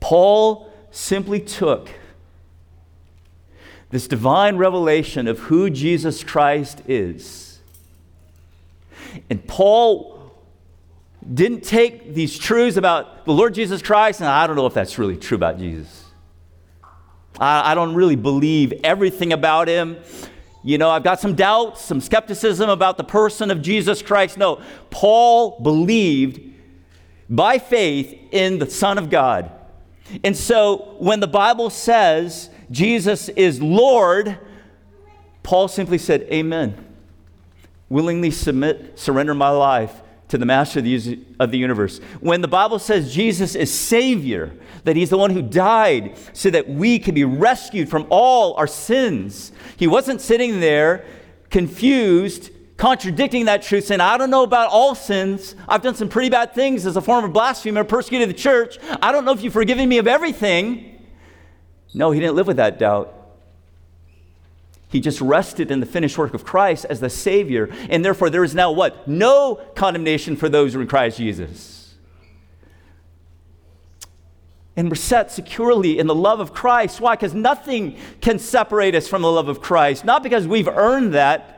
Paul 0.00 0.70
simply 0.90 1.40
took 1.40 1.88
this 3.90 4.08
divine 4.08 4.56
revelation 4.56 5.28
of 5.28 5.38
who 5.38 5.70
Jesus 5.70 6.24
Christ 6.24 6.82
is. 6.88 7.60
And 9.30 9.46
Paul 9.46 10.32
didn't 11.32 11.62
take 11.62 12.12
these 12.14 12.38
truths 12.38 12.76
about 12.76 13.24
the 13.24 13.32
Lord 13.32 13.54
Jesus 13.54 13.80
Christ, 13.80 14.20
and 14.20 14.28
I 14.28 14.46
don't 14.46 14.56
know 14.56 14.66
if 14.66 14.74
that's 14.74 14.98
really 14.98 15.16
true 15.16 15.36
about 15.36 15.58
Jesus. 15.58 16.04
I, 17.38 17.72
I 17.72 17.74
don't 17.74 17.94
really 17.94 18.16
believe 18.16 18.72
everything 18.84 19.32
about 19.32 19.68
him. 19.68 19.96
You 20.62 20.78
know, 20.78 20.90
I've 20.90 21.04
got 21.04 21.20
some 21.20 21.34
doubts, 21.34 21.82
some 21.82 22.00
skepticism 22.00 22.70
about 22.70 22.96
the 22.96 23.04
person 23.04 23.50
of 23.50 23.62
Jesus 23.62 24.02
Christ. 24.02 24.38
No, 24.38 24.62
Paul 24.90 25.60
believed 25.60 26.40
by 27.28 27.58
faith 27.58 28.18
in 28.30 28.58
the 28.58 28.68
Son 28.68 28.98
of 28.98 29.10
God. 29.10 29.50
And 30.22 30.36
so 30.36 30.96
when 30.98 31.20
the 31.20 31.26
Bible 31.26 31.70
says 31.70 32.50
Jesus 32.74 33.28
is 33.30 33.62
Lord, 33.62 34.36
Paul 35.44 35.68
simply 35.68 35.96
said, 35.96 36.22
Amen. 36.22 36.76
Willingly 37.88 38.32
submit, 38.32 38.98
surrender 38.98 39.32
my 39.32 39.50
life 39.50 40.02
to 40.28 40.38
the 40.38 40.46
master 40.46 40.80
of 40.80 40.84
the, 40.84 41.20
of 41.38 41.52
the 41.52 41.58
universe. 41.58 41.98
When 42.20 42.40
the 42.40 42.48
Bible 42.48 42.80
says 42.80 43.14
Jesus 43.14 43.54
is 43.54 43.72
Savior, 43.72 44.52
that 44.82 44.96
He's 44.96 45.10
the 45.10 45.18
one 45.18 45.30
who 45.30 45.40
died 45.40 46.16
so 46.32 46.50
that 46.50 46.68
we 46.68 46.98
can 46.98 47.14
be 47.14 47.22
rescued 47.22 47.88
from 47.88 48.06
all 48.10 48.54
our 48.54 48.66
sins, 48.66 49.52
He 49.76 49.86
wasn't 49.86 50.20
sitting 50.20 50.58
there 50.58 51.04
confused, 51.50 52.50
contradicting 52.76 53.44
that 53.44 53.62
truth, 53.62 53.84
saying, 53.84 54.00
I 54.00 54.18
don't 54.18 54.30
know 54.30 54.42
about 54.42 54.70
all 54.70 54.96
sins. 54.96 55.54
I've 55.68 55.82
done 55.82 55.94
some 55.94 56.08
pretty 56.08 56.30
bad 56.30 56.54
things 56.54 56.86
as 56.86 56.96
a 56.96 57.00
form 57.00 57.24
of 57.24 57.32
blasphemy 57.32 57.78
or 57.78 57.84
persecuted 57.84 58.28
the 58.28 58.34
church. 58.34 58.78
I 59.00 59.12
don't 59.12 59.24
know 59.24 59.30
if 59.32 59.42
you've 59.44 59.52
forgiven 59.52 59.88
me 59.88 59.98
of 59.98 60.08
everything. 60.08 60.93
No, 61.94 62.10
he 62.10 62.20
didn't 62.20 62.34
live 62.34 62.46
with 62.46 62.56
that 62.56 62.78
doubt. 62.78 63.14
He 64.88 65.00
just 65.00 65.20
rested 65.20 65.70
in 65.70 65.80
the 65.80 65.86
finished 65.86 66.18
work 66.18 66.34
of 66.34 66.44
Christ 66.44 66.84
as 66.88 67.00
the 67.00 67.10
Savior, 67.10 67.68
and 67.88 68.04
therefore 68.04 68.30
there 68.30 68.44
is 68.44 68.54
now 68.54 68.70
what? 68.70 69.08
No 69.08 69.56
condemnation 69.74 70.36
for 70.36 70.48
those 70.48 70.72
who 70.72 70.78
are 70.80 70.82
in 70.82 70.88
Christ 70.88 71.16
Jesus. 71.16 71.94
And 74.76 74.88
we're 74.88 74.96
set 74.96 75.30
securely 75.30 75.98
in 75.98 76.06
the 76.08 76.14
love 76.14 76.40
of 76.40 76.52
Christ. 76.52 77.00
Why? 77.00 77.14
Because 77.14 77.34
nothing 77.34 77.96
can 78.20 78.40
separate 78.40 78.94
us 78.94 79.06
from 79.06 79.22
the 79.22 79.30
love 79.30 79.48
of 79.48 79.60
Christ. 79.60 80.04
Not 80.04 80.22
because 80.22 80.48
we've 80.48 80.68
earned 80.68 81.14
that. 81.14 81.53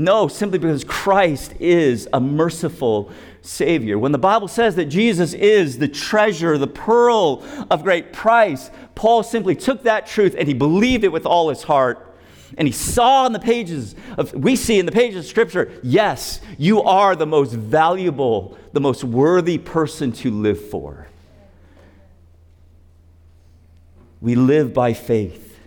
No, 0.00 0.28
simply 0.28 0.58
because 0.58 0.82
Christ 0.82 1.52
is 1.60 2.08
a 2.10 2.18
merciful 2.18 3.12
Savior. 3.42 3.98
When 3.98 4.12
the 4.12 4.18
Bible 4.18 4.48
says 4.48 4.76
that 4.76 4.86
Jesus 4.86 5.34
is 5.34 5.76
the 5.76 5.88
treasure, 5.88 6.56
the 6.56 6.66
pearl 6.66 7.44
of 7.70 7.82
great 7.82 8.10
price, 8.10 8.70
Paul 8.94 9.22
simply 9.22 9.54
took 9.54 9.82
that 9.82 10.06
truth 10.06 10.34
and 10.38 10.48
he 10.48 10.54
believed 10.54 11.04
it 11.04 11.12
with 11.12 11.26
all 11.26 11.50
his 11.50 11.64
heart. 11.64 12.16
And 12.56 12.66
he 12.66 12.72
saw 12.72 13.26
in 13.26 13.34
the 13.34 13.38
pages 13.38 13.94
of, 14.16 14.32
we 14.32 14.56
see 14.56 14.78
in 14.78 14.86
the 14.86 14.92
pages 14.92 15.26
of 15.26 15.30
Scripture, 15.30 15.70
yes, 15.82 16.40
you 16.56 16.82
are 16.82 17.14
the 17.14 17.26
most 17.26 17.52
valuable, 17.52 18.56
the 18.72 18.80
most 18.80 19.04
worthy 19.04 19.58
person 19.58 20.12
to 20.12 20.30
live 20.30 20.70
for. 20.70 21.08
We 24.22 24.34
live 24.34 24.72
by 24.72 24.94
faith. 24.94 25.58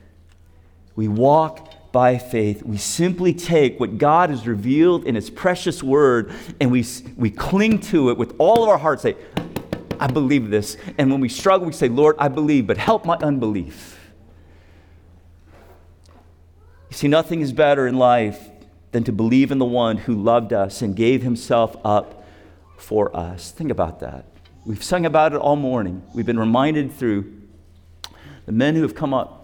We 0.95 1.07
walk 1.07 1.72
by 1.93 2.17
faith. 2.17 2.63
We 2.63 2.77
simply 2.77 3.33
take 3.33 3.79
what 3.79 3.97
God 3.99 4.31
has 4.31 4.45
revealed 4.47 5.05
in 5.05 5.15
His 5.15 5.29
precious 5.29 5.81
word 5.81 6.33
and 6.59 6.71
we, 6.71 6.83
we 7.15 7.29
cling 7.29 7.79
to 7.81 8.09
it 8.09 8.17
with 8.17 8.35
all 8.39 8.63
of 8.63 8.69
our 8.69 8.79
hearts. 8.79 9.03
Say, 9.03 9.15
I 9.99 10.07
believe 10.07 10.49
this. 10.49 10.75
And 10.97 11.11
when 11.11 11.21
we 11.21 11.29
struggle, 11.29 11.67
we 11.67 11.71
say, 11.71 11.87
Lord, 11.87 12.15
I 12.19 12.27
believe, 12.27 12.67
but 12.67 12.77
help 12.77 13.05
my 13.05 13.15
unbelief. 13.17 14.11
You 16.89 16.97
see, 16.97 17.07
nothing 17.07 17.41
is 17.41 17.53
better 17.53 17.87
in 17.87 17.97
life 17.97 18.49
than 18.91 19.03
to 19.03 19.11
believe 19.11 19.51
in 19.51 19.59
the 19.59 19.65
one 19.65 19.97
who 19.97 20.15
loved 20.15 20.51
us 20.51 20.81
and 20.81 20.95
gave 20.95 21.21
himself 21.21 21.75
up 21.85 22.25
for 22.75 23.15
us. 23.15 23.51
Think 23.51 23.69
about 23.69 23.99
that. 23.99 24.25
We've 24.65 24.83
sung 24.83 25.05
about 25.05 25.33
it 25.33 25.37
all 25.37 25.55
morning. 25.55 26.01
We've 26.13 26.25
been 26.25 26.39
reminded 26.39 26.91
through 26.91 27.41
the 28.47 28.51
men 28.51 28.75
who 28.75 28.81
have 28.81 28.95
come 28.95 29.13
up 29.13 29.42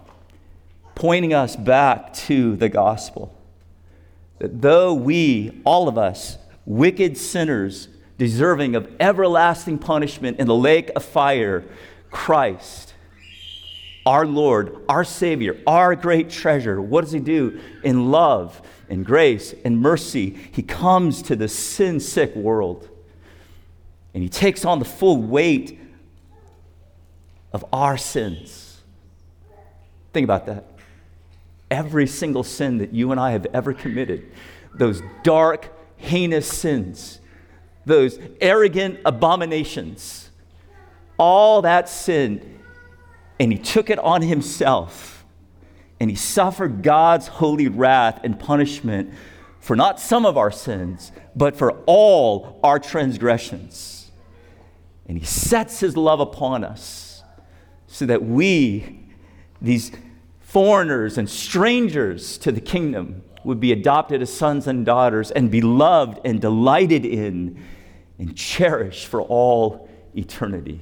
pointing 0.99 1.33
us 1.33 1.55
back 1.55 2.13
to 2.13 2.57
the 2.57 2.67
gospel. 2.67 3.33
That 4.39 4.61
though 4.61 4.93
we, 4.93 5.61
all 5.63 5.87
of 5.87 5.97
us, 5.97 6.37
wicked 6.65 7.17
sinners, 7.17 7.87
deserving 8.17 8.75
of 8.75 8.91
everlasting 8.99 9.79
punishment 9.79 10.41
in 10.41 10.47
the 10.47 10.55
lake 10.55 10.91
of 10.97 11.05
fire, 11.05 11.63
Christ, 12.11 12.93
our 14.05 14.25
Lord, 14.25 14.75
our 14.89 15.05
Savior, 15.05 15.57
our 15.65 15.95
great 15.95 16.29
treasure, 16.29 16.81
what 16.81 17.05
does 17.05 17.13
He 17.13 17.21
do? 17.21 17.61
In 17.81 18.11
love 18.11 18.61
and 18.89 19.05
grace 19.05 19.55
and 19.63 19.79
mercy, 19.79 20.37
He 20.51 20.63
comes 20.63 21.21
to 21.23 21.37
the 21.37 21.47
sin 21.47 22.01
sick 22.01 22.35
world 22.35 22.89
and 24.13 24.21
He 24.21 24.27
takes 24.27 24.65
on 24.65 24.79
the 24.79 24.85
full 24.85 25.21
weight 25.21 25.79
of 27.53 27.63
our 27.71 27.97
sins. 27.97 28.81
Think 30.11 30.25
about 30.25 30.45
that 30.47 30.68
every 31.69 32.07
single 32.07 32.43
sin 32.43 32.77
that 32.79 32.93
you 32.93 33.11
and 33.11 33.19
I 33.19 33.31
have 33.31 33.45
ever 33.53 33.73
committed, 33.73 34.31
those 34.73 35.01
dark, 35.23 35.73
heinous 35.97 36.47
sins, 36.47 37.19
those 37.85 38.19
arrogant 38.41 38.99
abominations, 39.05 40.29
all 41.17 41.61
that 41.63 41.89
sin, 41.89 42.59
and 43.39 43.51
he 43.51 43.57
took 43.57 43.89
it 43.89 43.99
on 43.99 44.21
himself. 44.21 45.25
And 45.99 46.09
he 46.09 46.15
suffered 46.15 46.81
God's 46.81 47.27
holy 47.27 47.67
wrath 47.67 48.21
and 48.23 48.39
punishment 48.39 49.13
for 49.59 49.75
not 49.75 49.99
some 49.99 50.25
of 50.25 50.37
our 50.37 50.51
sins, 50.51 51.11
but 51.35 51.55
for 51.55 51.71
all 51.85 52.59
our 52.63 52.79
transgressions. 52.79 54.11
And 55.07 55.17
he 55.17 55.25
sets 55.25 55.79
his 55.79 55.97
love 55.97 56.19
upon 56.19 56.63
us 56.63 57.23
so 57.87 58.05
that 58.05 58.23
we, 58.23 58.99
these 59.61 59.91
foreigners 60.51 61.17
and 61.17 61.29
strangers 61.29 62.37
to 62.39 62.51
the 62.51 62.61
kingdom, 62.61 63.21
would 63.43 63.59
be 63.59 63.71
adopted 63.71 64.21
as 64.21 64.33
sons 64.33 64.67
and 64.67 64.85
daughters 64.85 65.31
and 65.31 65.49
be 65.49 65.61
loved 65.61 66.19
and 66.25 66.41
delighted 66.41 67.05
in 67.05 67.63
and 68.17 68.35
cherished 68.35 69.05
for 69.07 69.21
all 69.21 69.89
eternity. 70.15 70.79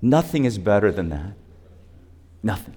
Nothing 0.00 0.44
is 0.44 0.58
better 0.58 0.92
than 0.92 1.08
that. 1.08 1.32
Nothing. 2.42 2.76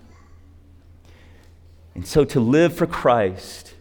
And 1.94 2.08
so 2.08 2.24
to 2.26 2.40
live 2.40 2.74
for 2.74 2.88
Christ, 2.88 3.74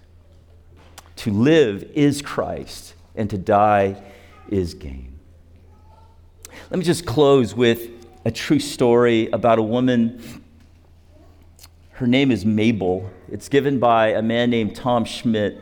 to 1.16 1.30
live 1.30 1.84
is 1.94 2.20
Christ, 2.20 2.94
and 3.14 3.30
to 3.30 3.38
die 3.38 4.02
is 4.48 4.74
gain. 4.74 5.18
Let 6.70 6.78
me 6.78 6.84
just 6.84 7.06
close 7.06 7.54
with 7.54 7.88
a 8.24 8.30
true 8.30 8.58
story 8.58 9.30
about 9.30 9.58
a 9.58 9.62
woman. 9.62 10.42
Her 11.96 12.06
name 12.06 12.30
is 12.30 12.44
Mabel. 12.44 13.10
It's 13.32 13.48
given 13.48 13.78
by 13.78 14.08
a 14.08 14.20
man 14.20 14.50
named 14.50 14.76
Tom 14.76 15.06
Schmidt 15.06 15.58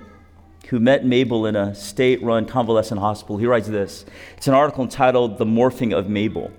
who 0.66 0.80
met 0.80 1.06
Mabel 1.06 1.46
in 1.46 1.54
a 1.54 1.76
state 1.76 2.20
run 2.24 2.44
convalescent 2.44 2.98
hospital. 2.98 3.36
He 3.36 3.46
writes 3.46 3.68
this 3.68 4.04
it's 4.36 4.48
an 4.48 4.54
article 4.54 4.82
entitled 4.82 5.38
The 5.38 5.44
Morphing 5.44 5.96
of 5.96 6.08
Mabel. 6.08 6.50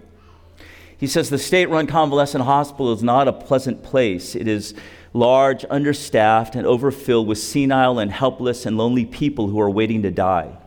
He 0.97 1.07
says 1.07 1.29
the 1.29 1.37
state 1.37 1.69
run 1.69 1.87
convalescent 1.87 2.45
hospital 2.45 2.93
is 2.93 3.03
not 3.03 3.27
a 3.27 3.33
pleasant 3.33 3.83
place. 3.83 4.33
It 4.33 4.47
is 4.47 4.75
large, 5.11 5.65
understaffed, 5.69 6.55
and 6.55 6.65
overfilled 6.65 7.27
with 7.27 7.39
senile 7.39 7.99
and 7.99 8.13
helpless 8.13 8.65
and 8.65 8.77
lonely 8.77 9.03
people 9.03 9.49
who 9.49 9.59
are 9.59 9.69
waiting 9.69 10.01
to 10.03 10.09
die. 10.09 10.57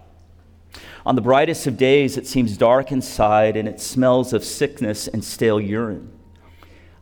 On 1.07 1.15
the 1.15 1.23
brightest 1.23 1.67
of 1.67 1.79
days, 1.79 2.19
it 2.19 2.27
seems 2.27 2.59
dark 2.59 2.93
inside 2.93 3.57
and 3.57 3.67
it 3.67 3.81
smells 3.81 4.35
of 4.35 4.45
sickness 4.45 5.09
and 5.09 5.25
stale 5.25 5.59
urine. 5.59 6.13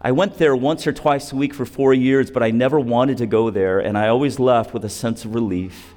I 0.07 0.13
went 0.13 0.39
there 0.39 0.55
once 0.55 0.87
or 0.87 0.93
twice 0.93 1.33
a 1.33 1.35
week 1.35 1.53
for 1.53 1.67
four 1.67 1.93
years, 1.93 2.31
but 2.31 2.41
I 2.41 2.53
never 2.53 2.79
wanted 2.79 3.19
to 3.19 3.27
go 3.27 3.51
there, 3.51 3.81
and 3.81 3.99
I 3.99 4.07
always 4.07 4.39
left 4.39 4.73
with 4.73 4.85
a 4.85 4.89
sense 4.89 5.25
of 5.25 5.35
relief. 5.35 5.97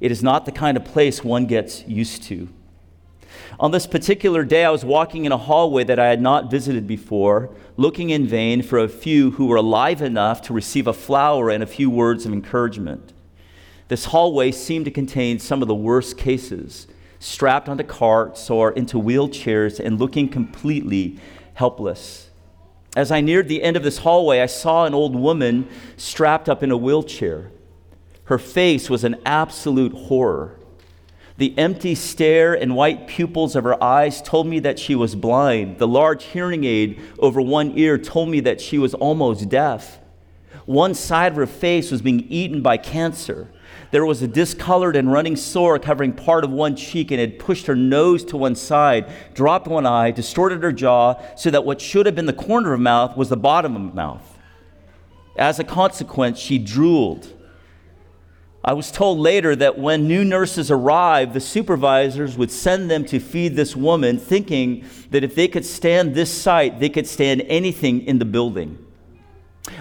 It 0.00 0.10
is 0.10 0.24
not 0.24 0.44
the 0.44 0.50
kind 0.50 0.76
of 0.76 0.84
place 0.84 1.22
one 1.22 1.46
gets 1.46 1.86
used 1.86 2.24
to. 2.24 2.48
On 3.60 3.70
this 3.70 3.86
particular 3.86 4.44
day, 4.44 4.64
I 4.64 4.70
was 4.70 4.84
walking 4.84 5.24
in 5.24 5.30
a 5.30 5.36
hallway 5.36 5.84
that 5.84 6.00
I 6.00 6.08
had 6.08 6.20
not 6.20 6.50
visited 6.50 6.88
before, 6.88 7.48
looking 7.76 8.10
in 8.10 8.26
vain 8.26 8.60
for 8.60 8.80
a 8.80 8.88
few 8.88 9.30
who 9.30 9.46
were 9.46 9.54
alive 9.54 10.02
enough 10.02 10.42
to 10.42 10.52
receive 10.52 10.88
a 10.88 10.92
flower 10.92 11.48
and 11.48 11.62
a 11.62 11.66
few 11.66 11.88
words 11.88 12.26
of 12.26 12.32
encouragement. 12.32 13.12
This 13.86 14.06
hallway 14.06 14.50
seemed 14.50 14.86
to 14.86 14.90
contain 14.90 15.38
some 15.38 15.62
of 15.62 15.68
the 15.68 15.76
worst 15.76 16.18
cases, 16.18 16.88
strapped 17.20 17.68
onto 17.68 17.84
carts 17.84 18.50
or 18.50 18.72
into 18.72 19.00
wheelchairs 19.00 19.78
and 19.78 20.00
looking 20.00 20.28
completely 20.28 21.20
helpless. 21.52 22.23
As 22.96 23.10
I 23.10 23.20
neared 23.20 23.48
the 23.48 23.62
end 23.62 23.76
of 23.76 23.82
this 23.82 23.98
hallway, 23.98 24.40
I 24.40 24.46
saw 24.46 24.84
an 24.84 24.94
old 24.94 25.16
woman 25.16 25.68
strapped 25.96 26.48
up 26.48 26.62
in 26.62 26.70
a 26.70 26.76
wheelchair. 26.76 27.50
Her 28.24 28.38
face 28.38 28.88
was 28.88 29.04
an 29.04 29.16
absolute 29.26 29.92
horror. 29.92 30.58
The 31.36 31.56
empty 31.58 31.96
stare 31.96 32.54
and 32.54 32.76
white 32.76 33.08
pupils 33.08 33.56
of 33.56 33.64
her 33.64 33.82
eyes 33.82 34.22
told 34.22 34.46
me 34.46 34.60
that 34.60 34.78
she 34.78 34.94
was 34.94 35.16
blind. 35.16 35.78
The 35.78 35.88
large 35.88 36.24
hearing 36.24 36.62
aid 36.64 37.00
over 37.18 37.40
one 37.40 37.76
ear 37.76 37.98
told 37.98 38.28
me 38.28 38.38
that 38.40 38.60
she 38.60 38.78
was 38.78 38.94
almost 38.94 39.48
deaf. 39.48 39.98
One 40.64 40.94
side 40.94 41.32
of 41.32 41.36
her 41.36 41.46
face 41.46 41.90
was 41.90 42.02
being 42.02 42.20
eaten 42.28 42.62
by 42.62 42.76
cancer. 42.76 43.50
There 43.94 44.04
was 44.04 44.22
a 44.22 44.26
discolored 44.26 44.96
and 44.96 45.12
running 45.12 45.36
sore 45.36 45.78
covering 45.78 46.14
part 46.14 46.42
of 46.42 46.50
one 46.50 46.74
cheek 46.74 47.12
and 47.12 47.20
had 47.20 47.38
pushed 47.38 47.66
her 47.66 47.76
nose 47.76 48.24
to 48.24 48.36
one 48.36 48.56
side, 48.56 49.08
dropped 49.34 49.68
one 49.68 49.86
eye, 49.86 50.10
distorted 50.10 50.64
her 50.64 50.72
jaw 50.72 51.14
so 51.36 51.48
that 51.52 51.64
what 51.64 51.80
should 51.80 52.04
have 52.06 52.16
been 52.16 52.26
the 52.26 52.32
corner 52.32 52.72
of 52.72 52.80
mouth 52.80 53.16
was 53.16 53.28
the 53.28 53.36
bottom 53.36 53.76
of 53.76 53.94
mouth. 53.94 54.36
As 55.36 55.60
a 55.60 55.64
consequence, 55.64 56.40
she 56.40 56.58
drooled 56.58 57.32
I 58.64 58.72
was 58.72 58.90
told 58.90 59.20
later 59.20 59.54
that 59.54 59.78
when 59.78 60.08
new 60.08 60.24
nurses 60.24 60.72
arrived, 60.72 61.32
the 61.32 61.40
supervisors 61.40 62.36
would 62.36 62.50
send 62.50 62.90
them 62.90 63.04
to 63.04 63.20
feed 63.20 63.54
this 63.54 63.76
woman, 63.76 64.18
thinking 64.18 64.86
that 65.10 65.22
if 65.22 65.36
they 65.36 65.46
could 65.46 65.64
stand 65.64 66.16
this 66.16 66.32
sight, 66.32 66.80
they 66.80 66.88
could 66.88 67.06
stand 67.06 67.42
anything 67.46 68.04
in 68.06 68.18
the 68.18 68.24
building. 68.24 68.83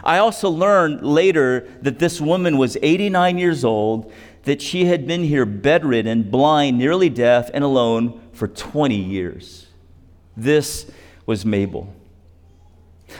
I 0.04 0.18
also 0.18 0.50
learned 0.50 1.06
later 1.06 1.68
that 1.82 2.00
this 2.00 2.22
woman 2.22 2.58
was 2.58 2.78
89 2.82 3.38
years 3.38 3.66
old, 3.66 4.12
that 4.44 4.62
she 4.62 4.86
had 4.86 5.08
been 5.08 5.24
here 5.24 5.46
bedridden, 5.46 6.30
blind, 6.30 6.78
nearly 6.78 7.10
deaf, 7.10 7.50
and 7.54 7.64
alone 7.64 8.22
for 8.34 8.48
20 8.48 8.96
years. 8.96 9.68
This 10.36 10.90
was 11.26 11.46
Mabel. 11.46 11.94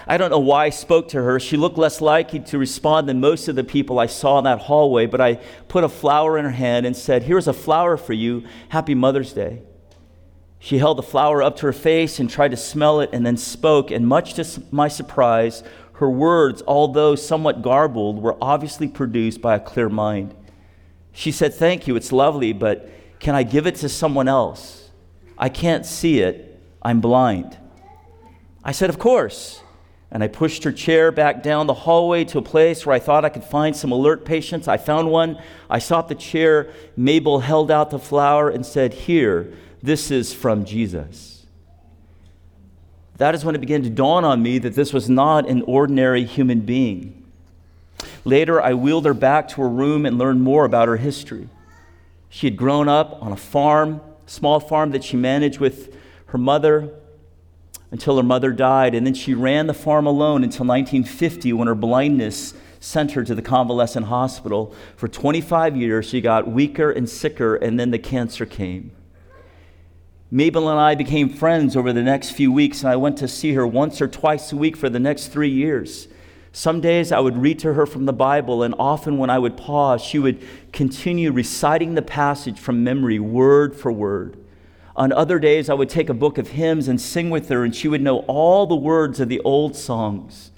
I 0.08 0.18
don't 0.18 0.32
know 0.32 0.40
why 0.40 0.66
I 0.66 0.70
spoke 0.70 1.10
to 1.10 1.22
her. 1.22 1.40
She 1.40 1.58
looked 1.58 1.78
less 1.78 2.02
likely 2.02 2.40
to 2.40 2.58
respond 2.58 3.08
than 3.08 3.20
most 3.20 3.48
of 3.48 3.56
the 3.56 3.64
people 3.64 4.00
I 4.00 4.08
saw 4.08 4.40
in 4.40 4.46
that 4.46 4.60
hallway, 4.60 5.06
but 5.06 5.22
I 5.22 5.36
put 5.68 5.84
a 5.84 5.90
flower 5.90 6.38
in 6.38 6.46
her 6.46 6.52
hand 6.52 6.86
and 6.86 6.96
said, 6.96 7.24
Here's 7.24 7.48
a 7.48 7.54
flower 7.54 7.96
for 7.98 8.14
you. 8.14 8.44
Happy 8.70 8.96
Mother's 8.96 9.34
Day. 9.34 9.62
She 10.60 10.78
held 10.78 10.98
the 10.98 11.04
flower 11.04 11.44
up 11.44 11.58
to 11.58 11.66
her 11.66 11.74
face 11.74 12.20
and 12.20 12.30
tried 12.30 12.52
to 12.52 12.58
smell 12.58 13.02
it 13.02 13.10
and 13.12 13.26
then 13.26 13.36
spoke, 13.36 13.92
and 13.92 14.08
much 14.08 14.36
to 14.36 14.64
my 14.72 14.88
surprise, 14.88 15.62
her 16.04 16.10
words, 16.10 16.62
although 16.68 17.16
somewhat 17.16 17.62
garbled, 17.62 18.22
were 18.22 18.38
obviously 18.42 18.88
produced 18.88 19.42
by 19.42 19.56
a 19.56 19.60
clear 19.60 19.90
mind. 19.90 20.36
She 21.12 21.32
said, 21.32 21.54
Thank 21.54 21.88
you, 21.88 21.96
it's 21.96 22.12
lovely, 22.12 22.54
but 22.54 22.90
can 23.20 23.36
I 23.36 23.44
give 23.44 23.66
it 23.66 23.76
to 23.76 23.90
someone 23.90 24.28
else? 24.28 24.92
I 25.38 25.50
can't 25.50 25.86
see 25.86 26.20
it, 26.20 26.62
I'm 26.82 27.02
blind. 27.02 27.58
I 28.64 28.72
said, 28.72 28.90
Of 28.90 29.00
course 29.00 29.64
and 30.14 30.24
I 30.24 30.28
pushed 30.28 30.64
her 30.64 30.72
chair 30.72 31.12
back 31.12 31.42
down 31.42 31.66
the 31.66 31.74
hallway 31.74 32.24
to 32.26 32.38
a 32.38 32.44
place 32.44 32.86
where 32.86 32.96
I 32.96 33.00
thought 33.00 33.26
I 33.26 33.30
could 33.30 33.44
find 33.44 33.76
some 33.76 33.92
alert 33.92 34.26
patients. 34.26 34.68
I 34.68 34.78
found 34.78 35.10
one. 35.10 35.42
I 35.72 35.80
sought 35.80 36.08
the 36.08 36.14
chair. 36.14 36.72
Mabel 36.96 37.40
held 37.40 37.72
out 37.72 37.90
the 37.90 37.98
flower 37.98 38.48
and 38.48 38.64
said, 38.64 38.94
Here, 38.94 39.52
this 39.82 40.12
is 40.12 40.32
from 40.32 40.66
Jesus. 40.66 41.33
That 43.18 43.36
is 43.36 43.46
when 43.46 43.56
it 43.56 43.62
began 43.62 43.84
to 43.84 43.90
dawn 43.90 44.26
on 44.26 44.42
me 44.42 44.58
that 44.60 44.76
this 44.76 44.92
was 44.92 45.10
not 45.10 45.48
an 45.48 45.62
ordinary 45.64 46.26
human 46.26 46.62
being. 46.62 47.24
Later, 48.26 48.62
I 48.62 48.74
wheeled 48.74 49.06
her 49.06 49.14
back 49.14 49.48
to 49.50 49.62
her 49.62 49.70
room 49.70 50.06
and 50.06 50.18
learned 50.18 50.42
more 50.42 50.66
about 50.66 50.88
her 50.88 50.98
history. 50.98 51.50
She 52.30 52.48
had 52.48 52.58
grown 52.58 52.88
up 52.88 53.22
on 53.22 53.32
a 53.32 53.38
farm, 53.38 54.02
small 54.26 54.60
farm 54.60 54.92
that 54.92 55.04
she 55.04 55.18
managed 55.18 55.60
with 55.60 55.96
her 56.28 56.38
mother 56.38 56.92
until 57.92 58.18
her 58.18 58.24
mother 58.24 58.52
died, 58.52 58.96
and 58.96 59.06
then 59.06 59.14
she 59.14 59.36
ran 59.36 59.68
the 59.68 59.74
farm 59.74 60.08
alone 60.08 60.44
until 60.44 60.66
1950 60.66 61.54
when 61.54 61.68
her 61.68 61.76
blindness 61.76 62.56
sent 62.80 63.12
her 63.12 63.24
to 63.24 63.36
the 63.36 63.42
convalescent 63.42 64.08
hospital. 64.08 64.74
For 64.96 65.08
25 65.08 65.78
years, 65.78 66.10
she 66.10 66.20
got 66.20 66.48
weaker 66.48 66.90
and 66.90 67.08
sicker, 67.08 67.56
and 67.56 67.80
then 67.80 67.92
the 67.92 68.00
cancer 68.00 68.48
came. 68.48 68.92
Mabel 70.34 70.68
and 70.68 70.80
I 70.80 70.96
became 70.96 71.30
friends 71.30 71.76
over 71.76 71.94
the 71.94 72.02
next 72.02 72.32
few 72.32 72.52
weeks, 72.52 72.82
and 72.82 72.90
I 72.90 72.96
went 72.96 73.18
to 73.18 73.28
see 73.28 73.54
her 73.54 73.68
once 73.68 74.02
or 74.02 74.08
twice 74.08 74.52
a 74.52 74.56
week 74.56 74.76
for 74.76 74.90
the 74.90 75.00
next 75.00 75.28
three 75.28 75.52
years. 75.52 76.08
Some 76.52 76.82
days 76.82 77.12
I 77.12 77.20
would 77.20 77.38
read 77.38 77.60
to 77.60 77.76
her 77.76 77.86
from 77.86 78.08
the 78.08 78.14
Bible, 78.14 78.64
and 78.64 78.74
often 78.80 79.20
when 79.20 79.30
I 79.30 79.38
would 79.38 79.56
pause, 79.56 80.02
she 80.02 80.18
would 80.18 80.42
continue 80.72 81.32
reciting 81.32 81.94
the 81.94 82.02
passage 82.02 82.58
from 82.58 82.84
memory, 82.84 83.20
word 83.20 83.76
for 83.76 83.92
word. 83.92 84.44
On 84.96 85.12
other 85.12 85.38
days, 85.38 85.70
I 85.70 85.76
would 85.76 85.90
take 85.90 86.10
a 86.10 86.16
book 86.16 86.40
of 86.40 86.48
hymns 86.48 86.88
and 86.88 87.00
sing 87.00 87.30
with 87.30 87.50
her, 87.50 87.64
and 87.64 87.76
she 87.76 87.88
would 87.88 88.02
know 88.02 88.22
all 88.22 88.66
the 88.66 88.76
words 88.76 89.20
of 89.20 89.30
the 89.30 89.40
old 89.42 89.76
songs. 89.76 90.50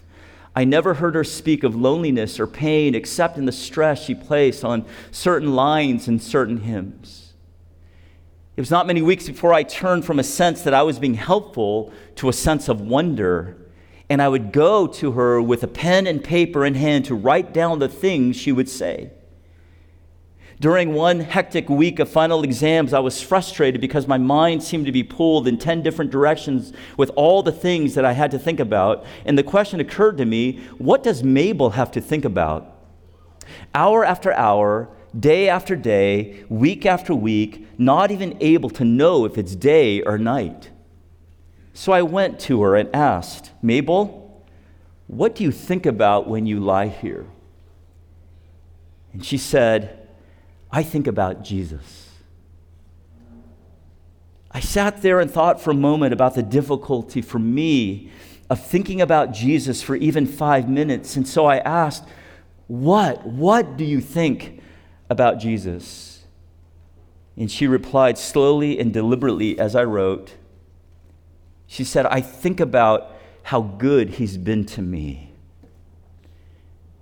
I 0.56 0.64
never 0.64 0.94
heard 0.94 1.16
her 1.16 1.26
speak 1.26 1.66
of 1.66 1.76
loneliness 1.76 2.40
or 2.40 2.48
pain 2.48 2.96
except 2.96 3.38
in 3.38 3.44
the 3.44 3.52
stress 3.52 4.02
she 4.02 4.16
placed 4.16 4.64
on 4.64 4.86
certain 5.12 5.54
lines 5.54 6.08
in 6.08 6.22
certain 6.22 6.62
hymns. 6.62 7.25
It 8.56 8.62
was 8.62 8.72
not 8.72 8.88
many 8.88 9.02
weeks 9.02 9.28
before 9.28 9.54
I 9.54 9.64
turned 9.64 10.06
from 10.06 10.18
a 10.18 10.24
sense 10.24 10.62
that 10.62 10.74
I 10.74 10.84
was 10.84 10.98
being 10.98 11.16
helpful 11.16 11.92
to 12.16 12.30
a 12.30 12.34
sense 12.34 12.70
of 12.70 12.80
wonder. 12.80 13.58
And 14.10 14.22
I 14.22 14.30
would 14.30 14.54
go 14.54 14.88
to 14.88 15.12
her 15.14 15.42
with 15.42 15.64
a 15.64 15.68
pen 15.68 16.08
and 16.08 16.24
paper 16.24 16.66
in 16.66 16.76
hand 16.76 17.06
to 17.06 17.16
write 17.16 17.54
down 17.54 17.80
the 17.80 17.90
things 17.90 18.38
she 18.38 18.54
would 18.54 18.70
say. 18.70 19.12
During 20.62 20.94
one 20.94 21.20
hectic 21.20 21.68
week 21.68 22.00
of 22.00 22.08
final 22.08 22.44
exams, 22.44 22.94
I 22.94 23.00
was 23.00 23.22
frustrated 23.22 23.82
because 23.82 24.08
my 24.08 24.18
mind 24.18 24.64
seemed 24.64 24.86
to 24.86 24.92
be 24.94 25.04
pulled 25.04 25.50
in 25.50 25.58
10 25.58 25.84
different 25.84 26.12
directions 26.12 26.72
with 26.96 27.12
all 27.18 27.44
the 27.44 27.52
things 27.52 27.94
that 27.96 28.06
I 28.06 28.14
had 28.14 28.32
to 28.32 28.40
think 28.40 28.62
about. 28.62 29.06
And 29.26 29.38
the 29.38 29.44
question 29.44 29.82
occurred 29.82 30.18
to 30.18 30.26
me 30.26 30.60
what 30.78 31.04
does 31.04 31.24
Mabel 31.24 31.72
have 31.72 31.92
to 31.92 32.00
think 32.00 32.24
about? 32.24 32.72
Hour 33.74 34.06
after 34.06 34.32
hour, 34.32 34.90
day 35.18 35.48
after 35.50 35.76
day, 35.76 36.44
week 36.50 36.86
after 36.86 37.14
week, 37.14 37.68
not 37.78 38.12
even 38.12 38.38
able 38.42 38.70
to 38.72 38.84
know 38.84 39.26
if 39.26 39.38
it's 39.38 39.56
day 39.56 40.02
or 40.02 40.18
night. 40.18 40.70
So 41.74 41.92
I 41.92 42.02
went 42.02 42.40
to 42.42 42.62
her 42.64 42.76
and 42.76 42.94
asked, 42.96 43.52
Mabel, 43.62 44.44
what 45.08 45.36
do 45.36 45.44
you 45.44 45.52
think 45.52 45.86
about 45.86 46.28
when 46.28 46.46
you 46.46 46.60
lie 46.60 46.88
here? 46.88 47.26
And 49.14 49.24
she 49.24 49.38
said, 49.38 50.08
I 50.72 50.84
think 50.84 51.08
about 51.08 51.44
Jesus. 51.44 52.10
I 54.52 54.60
sat 54.62 55.02
there 55.02 55.20
and 55.20 55.30
thought 55.30 55.62
for 55.62 55.72
a 55.72 55.76
moment 55.76 56.14
about 56.14 56.36
the 56.36 56.44
difficulty 56.44 57.22
for 57.22 57.40
me 57.40 58.10
of 58.50 58.66
thinking 58.66 59.02
about 59.02 59.32
Jesus 59.34 59.82
for 59.82 59.96
even 59.96 60.26
five 60.26 60.70
minutes. 60.70 61.16
And 61.16 61.28
so 61.28 61.46
I 61.46 61.58
asked, 61.58 62.06
What? 62.68 63.26
What 63.26 63.76
do 63.76 63.84
you 63.84 64.00
think 64.00 64.62
about 65.10 65.40
Jesus? 65.40 66.24
And 67.38 67.52
she 67.52 67.68
replied 67.68 68.18
slowly 68.18 68.80
and 68.80 68.94
deliberately 68.94 69.60
as 69.60 69.76
I 69.76 69.84
wrote. 69.84 70.36
She 71.68 71.84
said, 71.84 72.06
I 72.06 72.22
think 72.22 72.60
about 72.60 73.12
how 73.44 73.62
good 73.62 74.12
he's 74.12 74.38
been 74.38 74.66
to 74.66 74.82
me. 74.82 75.32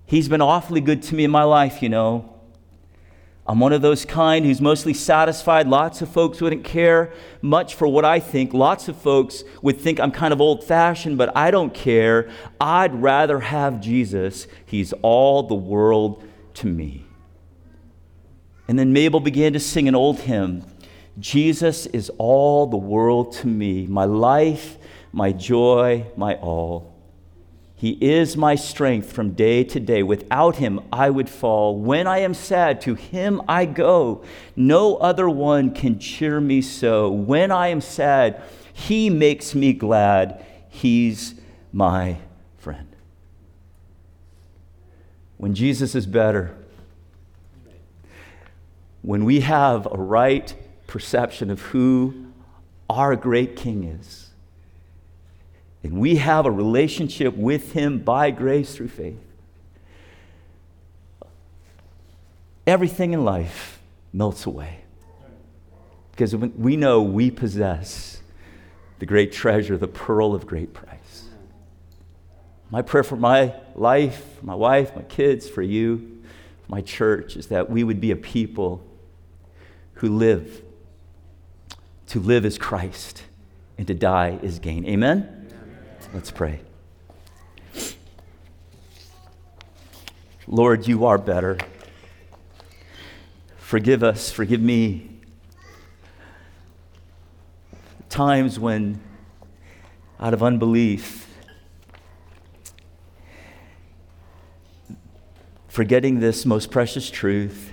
He's 0.05 0.27
been 0.27 0.41
awfully 0.41 0.81
good 0.81 1.01
to 1.03 1.15
me 1.15 1.23
in 1.23 1.31
my 1.31 1.43
life, 1.43 1.81
you 1.81 1.89
know. 1.89 2.29
I'm 3.45 3.59
one 3.59 3.73
of 3.73 3.81
those 3.81 4.05
kind 4.05 4.45
who's 4.45 4.61
mostly 4.61 4.93
satisfied. 4.93 5.67
Lots 5.67 6.01
of 6.01 6.09
folks 6.09 6.39
wouldn't 6.39 6.63
care 6.63 7.11
much 7.41 7.75
for 7.75 7.87
what 7.87 8.05
I 8.05 8.19
think. 8.19 8.53
Lots 8.53 8.87
of 8.87 8.95
folks 8.95 9.43
would 9.61 9.79
think 9.81 9.99
I'm 9.99 10.11
kind 10.11 10.31
of 10.31 10.39
old 10.39 10.63
fashioned, 10.63 11.17
but 11.17 11.35
I 11.35 11.51
don't 11.51 11.73
care. 11.73 12.29
I'd 12.61 13.01
rather 13.01 13.41
have 13.41 13.81
Jesus. 13.81 14.47
He's 14.65 14.93
all 15.01 15.43
the 15.43 15.55
world 15.55 16.23
to 16.55 16.67
me. 16.67 17.05
And 18.68 18.80
then 18.80 18.93
Mabel 18.93 19.20
began 19.20 19.53
to 19.53 19.59
sing 19.59 19.88
an 19.88 19.95
old 19.95 20.22
hymn 20.22 20.64
Jesus 21.20 21.86
is 21.88 22.09
all 22.18 22.66
the 22.66 22.78
world 22.78 23.34
to 23.34 23.47
me, 23.47 23.86
my 23.86 24.05
life, 24.05 24.78
my 25.11 25.32
joy, 25.32 26.07
my 26.18 26.36
all. 26.36 26.91
He 27.76 27.97
is 28.01 28.38
my 28.38 28.55
strength 28.55 29.11
from 29.11 29.32
day 29.32 29.64
to 29.66 29.80
day. 29.80 30.03
Without 30.03 30.55
him, 30.55 30.80
I 30.91 31.09
would 31.09 31.30
fall. 31.30 31.78
When 31.78 32.07
I 32.07 32.20
am 32.20 32.34
sad, 32.34 32.80
to 32.82 32.95
him 32.95 33.41
I 33.47 33.66
go. 33.66 34.24
No 34.55 34.95
other 34.95 35.30
one 35.30 35.74
can 35.74 35.99
cheer 35.99 36.39
me 36.39 36.61
so. 36.61 37.11
When 37.11 37.51
I 37.51 37.68
am 37.68 37.82
sad, 37.82 38.41
he 38.72 39.09
makes 39.09 39.53
me 39.53 39.74
glad. 39.74 40.43
He's 40.70 41.36
my 41.74 42.18
friend. 42.57 42.95
When 45.38 45.53
Jesus 45.53 45.93
is 45.93 46.07
better, 46.07 46.55
when 49.03 49.25
we 49.25 49.41
have 49.41 49.85
a 49.85 49.97
right 49.97 50.55
perception 50.87 51.51
of 51.51 51.61
who 51.61 52.25
our 52.89 53.15
great 53.15 53.55
King 53.55 53.83
is, 53.83 54.29
and 55.83 55.99
we 55.99 56.15
have 56.15 56.45
a 56.45 56.51
relationship 56.51 57.35
with 57.35 57.73
Him 57.73 57.99
by 57.99 58.31
grace 58.31 58.75
through 58.75 58.87
faith, 58.87 59.19
everything 62.65 63.11
in 63.11 63.25
life 63.25 63.81
melts 64.13 64.45
away. 64.45 64.79
Because 66.11 66.35
we 66.35 66.77
know 66.77 67.01
we 67.01 67.29
possess 67.29 68.21
the 68.99 69.05
great 69.05 69.33
treasure, 69.33 69.77
the 69.77 69.87
pearl 69.87 70.33
of 70.33 70.47
great 70.47 70.73
price. 70.73 71.25
My 72.69 72.81
prayer 72.81 73.03
for 73.03 73.17
my 73.17 73.53
life, 73.75 74.41
my 74.41 74.55
wife, 74.55 74.95
my 74.95 75.01
kids, 75.01 75.49
for 75.49 75.61
you, 75.61 76.23
my 76.69 76.81
church, 76.81 77.35
is 77.35 77.47
that 77.47 77.69
we 77.69 77.83
would 77.83 77.99
be 77.99 78.11
a 78.11 78.15
people 78.15 78.81
who 79.95 80.09
live. 80.09 80.61
To 82.07 82.19
live 82.19 82.45
is 82.45 82.57
Christ, 82.57 83.23
and 83.77 83.87
to 83.87 83.93
die 83.93 84.39
is 84.43 84.59
gain. 84.59 84.85
Amen? 84.85 85.47
Let's 86.13 86.31
pray. 86.31 86.61
Lord, 90.45 90.87
you 90.87 91.05
are 91.05 91.17
better. 91.17 91.57
Forgive 93.57 94.03
us, 94.03 94.29
forgive 94.29 94.61
me. 94.61 95.09
Times 98.09 98.59
when, 98.59 99.01
out 100.19 100.35
of 100.35 100.43
unbelief, 100.43 101.27
forgetting 105.67 106.19
this 106.19 106.45
most 106.45 106.69
precious 106.69 107.09
truth, 107.09 107.72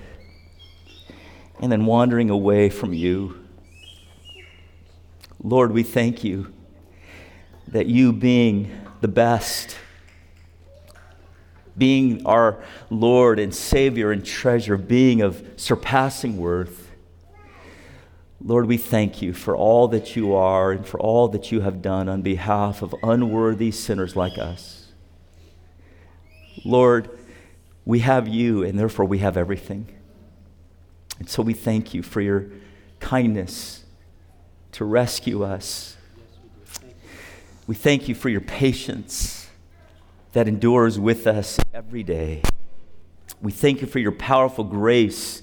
and 1.60 1.70
then 1.70 1.86
wandering 1.86 2.30
away 2.30 2.70
from 2.70 2.92
you. 2.92 3.38
Lord, 5.42 5.72
we 5.72 5.82
thank 5.82 6.24
you 6.24 6.52
that 7.68 7.86
you, 7.86 8.12
being 8.12 8.70
the 9.00 9.08
best, 9.08 9.76
being 11.76 12.26
our 12.26 12.62
Lord 12.90 13.38
and 13.38 13.54
Savior 13.54 14.10
and 14.10 14.24
treasure, 14.24 14.76
being 14.76 15.22
of 15.22 15.46
surpassing 15.56 16.36
worth, 16.36 16.90
Lord, 18.42 18.66
we 18.66 18.78
thank 18.78 19.20
you 19.20 19.34
for 19.34 19.54
all 19.54 19.88
that 19.88 20.16
you 20.16 20.34
are 20.34 20.72
and 20.72 20.86
for 20.86 20.98
all 20.98 21.28
that 21.28 21.52
you 21.52 21.60
have 21.60 21.82
done 21.82 22.08
on 22.08 22.22
behalf 22.22 22.80
of 22.80 22.94
unworthy 23.02 23.70
sinners 23.70 24.16
like 24.16 24.38
us. 24.38 24.92
Lord, 26.64 27.10
we 27.84 27.98
have 27.98 28.26
you, 28.28 28.62
and 28.62 28.78
therefore 28.78 29.04
we 29.04 29.18
have 29.18 29.36
everything. 29.36 29.88
And 31.20 31.28
so 31.28 31.42
we 31.42 31.54
thank 31.54 31.94
you 31.94 32.02
for 32.02 32.20
your 32.20 32.46
kindness 32.98 33.84
to 34.72 34.84
rescue 34.84 35.44
us 35.44 35.96
we 37.70 37.76
thank 37.76 38.08
you 38.08 38.16
for 38.16 38.28
your 38.28 38.40
patience 38.40 39.48
that 40.32 40.48
endures 40.48 40.98
with 40.98 41.28
us 41.28 41.56
every 41.72 42.02
day. 42.02 42.42
We 43.40 43.52
thank 43.52 43.80
you 43.80 43.86
for 43.86 44.00
your 44.00 44.10
powerful 44.10 44.64
grace 44.64 45.40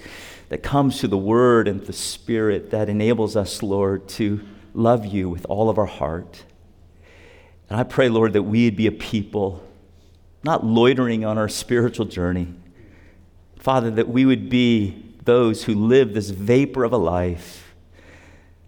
that 0.50 0.62
comes 0.62 1.00
through 1.00 1.08
the 1.08 1.18
Word 1.18 1.70
and 1.70 1.80
the 1.80 1.94
Spirit 1.94 2.72
that 2.72 2.90
enables 2.90 3.38
us, 3.38 3.64
Lord, 3.64 4.10
to 4.10 4.46
love 4.74 5.06
you 5.06 5.30
with 5.30 5.46
all 5.46 5.70
of 5.70 5.78
our 5.78 5.86
heart. 5.86 6.44
And 7.70 7.80
I 7.80 7.84
pray, 7.84 8.10
Lord, 8.10 8.34
that 8.34 8.44
we'd 8.44 8.76
be 8.76 8.88
a 8.88 8.92
people 8.92 9.66
not 10.44 10.66
loitering 10.66 11.24
on 11.24 11.38
our 11.38 11.48
spiritual 11.48 12.08
journey. 12.08 12.54
Father, 13.58 13.90
that 13.92 14.10
we 14.10 14.26
would 14.26 14.50
be 14.50 15.07
those 15.28 15.66
who 15.66 15.76
live 15.76 16.14
this 16.14 16.32
vapor 16.32 16.84
of 16.84 16.94
a 16.94 16.98
life, 16.98 17.76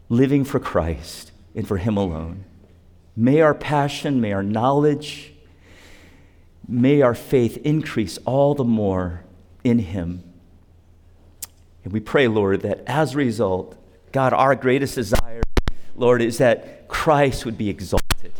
living 0.09 0.43
for 0.43 0.59
Christ 0.59 1.31
and 1.55 1.67
for 1.67 1.77
Him 1.77 1.97
alone. 1.97 2.43
May 3.15 3.41
our 3.41 3.55
passion, 3.55 4.21
may 4.21 4.33
our 4.33 4.43
knowledge, 4.43 5.33
may 6.67 7.01
our 7.01 7.15
faith 7.15 7.57
increase 7.63 8.19
all 8.25 8.53
the 8.53 8.63
more 8.63 9.23
in 9.63 9.79
Him. 9.79 10.21
And 11.83 11.93
we 11.93 12.01
pray, 12.01 12.27
Lord, 12.27 12.61
that 12.61 12.83
as 12.85 13.15
a 13.15 13.17
result, 13.17 13.75
God, 14.11 14.33
our 14.33 14.53
greatest 14.53 14.95
desire, 14.95 15.41
Lord, 15.95 16.21
is 16.21 16.39
that 16.39 16.87
Christ 16.89 17.45
would 17.45 17.57
be 17.57 17.69
exalted. 17.69 18.33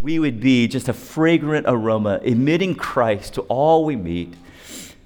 We 0.00 0.18
would 0.18 0.40
be 0.40 0.68
just 0.68 0.88
a 0.88 0.92
fragrant 0.92 1.66
aroma 1.68 2.20
emitting 2.22 2.76
Christ 2.76 3.34
to 3.34 3.42
all 3.42 3.84
we 3.84 3.96
meet, 3.96 4.34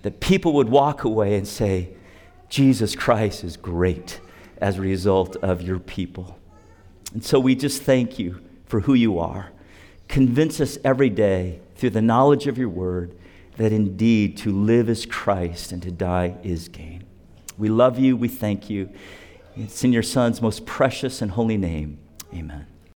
that 0.06 0.20
people 0.20 0.52
would 0.52 0.68
walk 0.68 1.02
away 1.02 1.34
and 1.34 1.48
say, 1.48 1.88
Jesus 2.48 2.94
Christ 2.94 3.42
is 3.42 3.56
great 3.56 4.20
as 4.58 4.78
a 4.78 4.80
result 4.80 5.34
of 5.42 5.60
your 5.60 5.80
people. 5.80 6.38
And 7.12 7.24
so 7.24 7.40
we 7.40 7.56
just 7.56 7.82
thank 7.82 8.16
you 8.16 8.40
for 8.66 8.82
who 8.82 8.94
you 8.94 9.18
are. 9.18 9.50
Convince 10.06 10.60
us 10.60 10.78
every 10.84 11.10
day 11.10 11.58
through 11.74 11.90
the 11.90 12.00
knowledge 12.00 12.46
of 12.46 12.56
your 12.56 12.68
word 12.68 13.18
that 13.56 13.72
indeed 13.72 14.36
to 14.36 14.52
live 14.52 14.88
is 14.88 15.06
Christ 15.06 15.72
and 15.72 15.82
to 15.82 15.90
die 15.90 16.36
is 16.44 16.68
gain. 16.68 17.02
We 17.58 17.68
love 17.68 17.98
you. 17.98 18.16
We 18.16 18.28
thank 18.28 18.70
you. 18.70 18.88
It's 19.56 19.82
in 19.82 19.92
your 19.92 20.04
Son's 20.04 20.40
most 20.40 20.66
precious 20.66 21.20
and 21.20 21.32
holy 21.32 21.56
name. 21.56 21.98
Amen. 22.32 22.75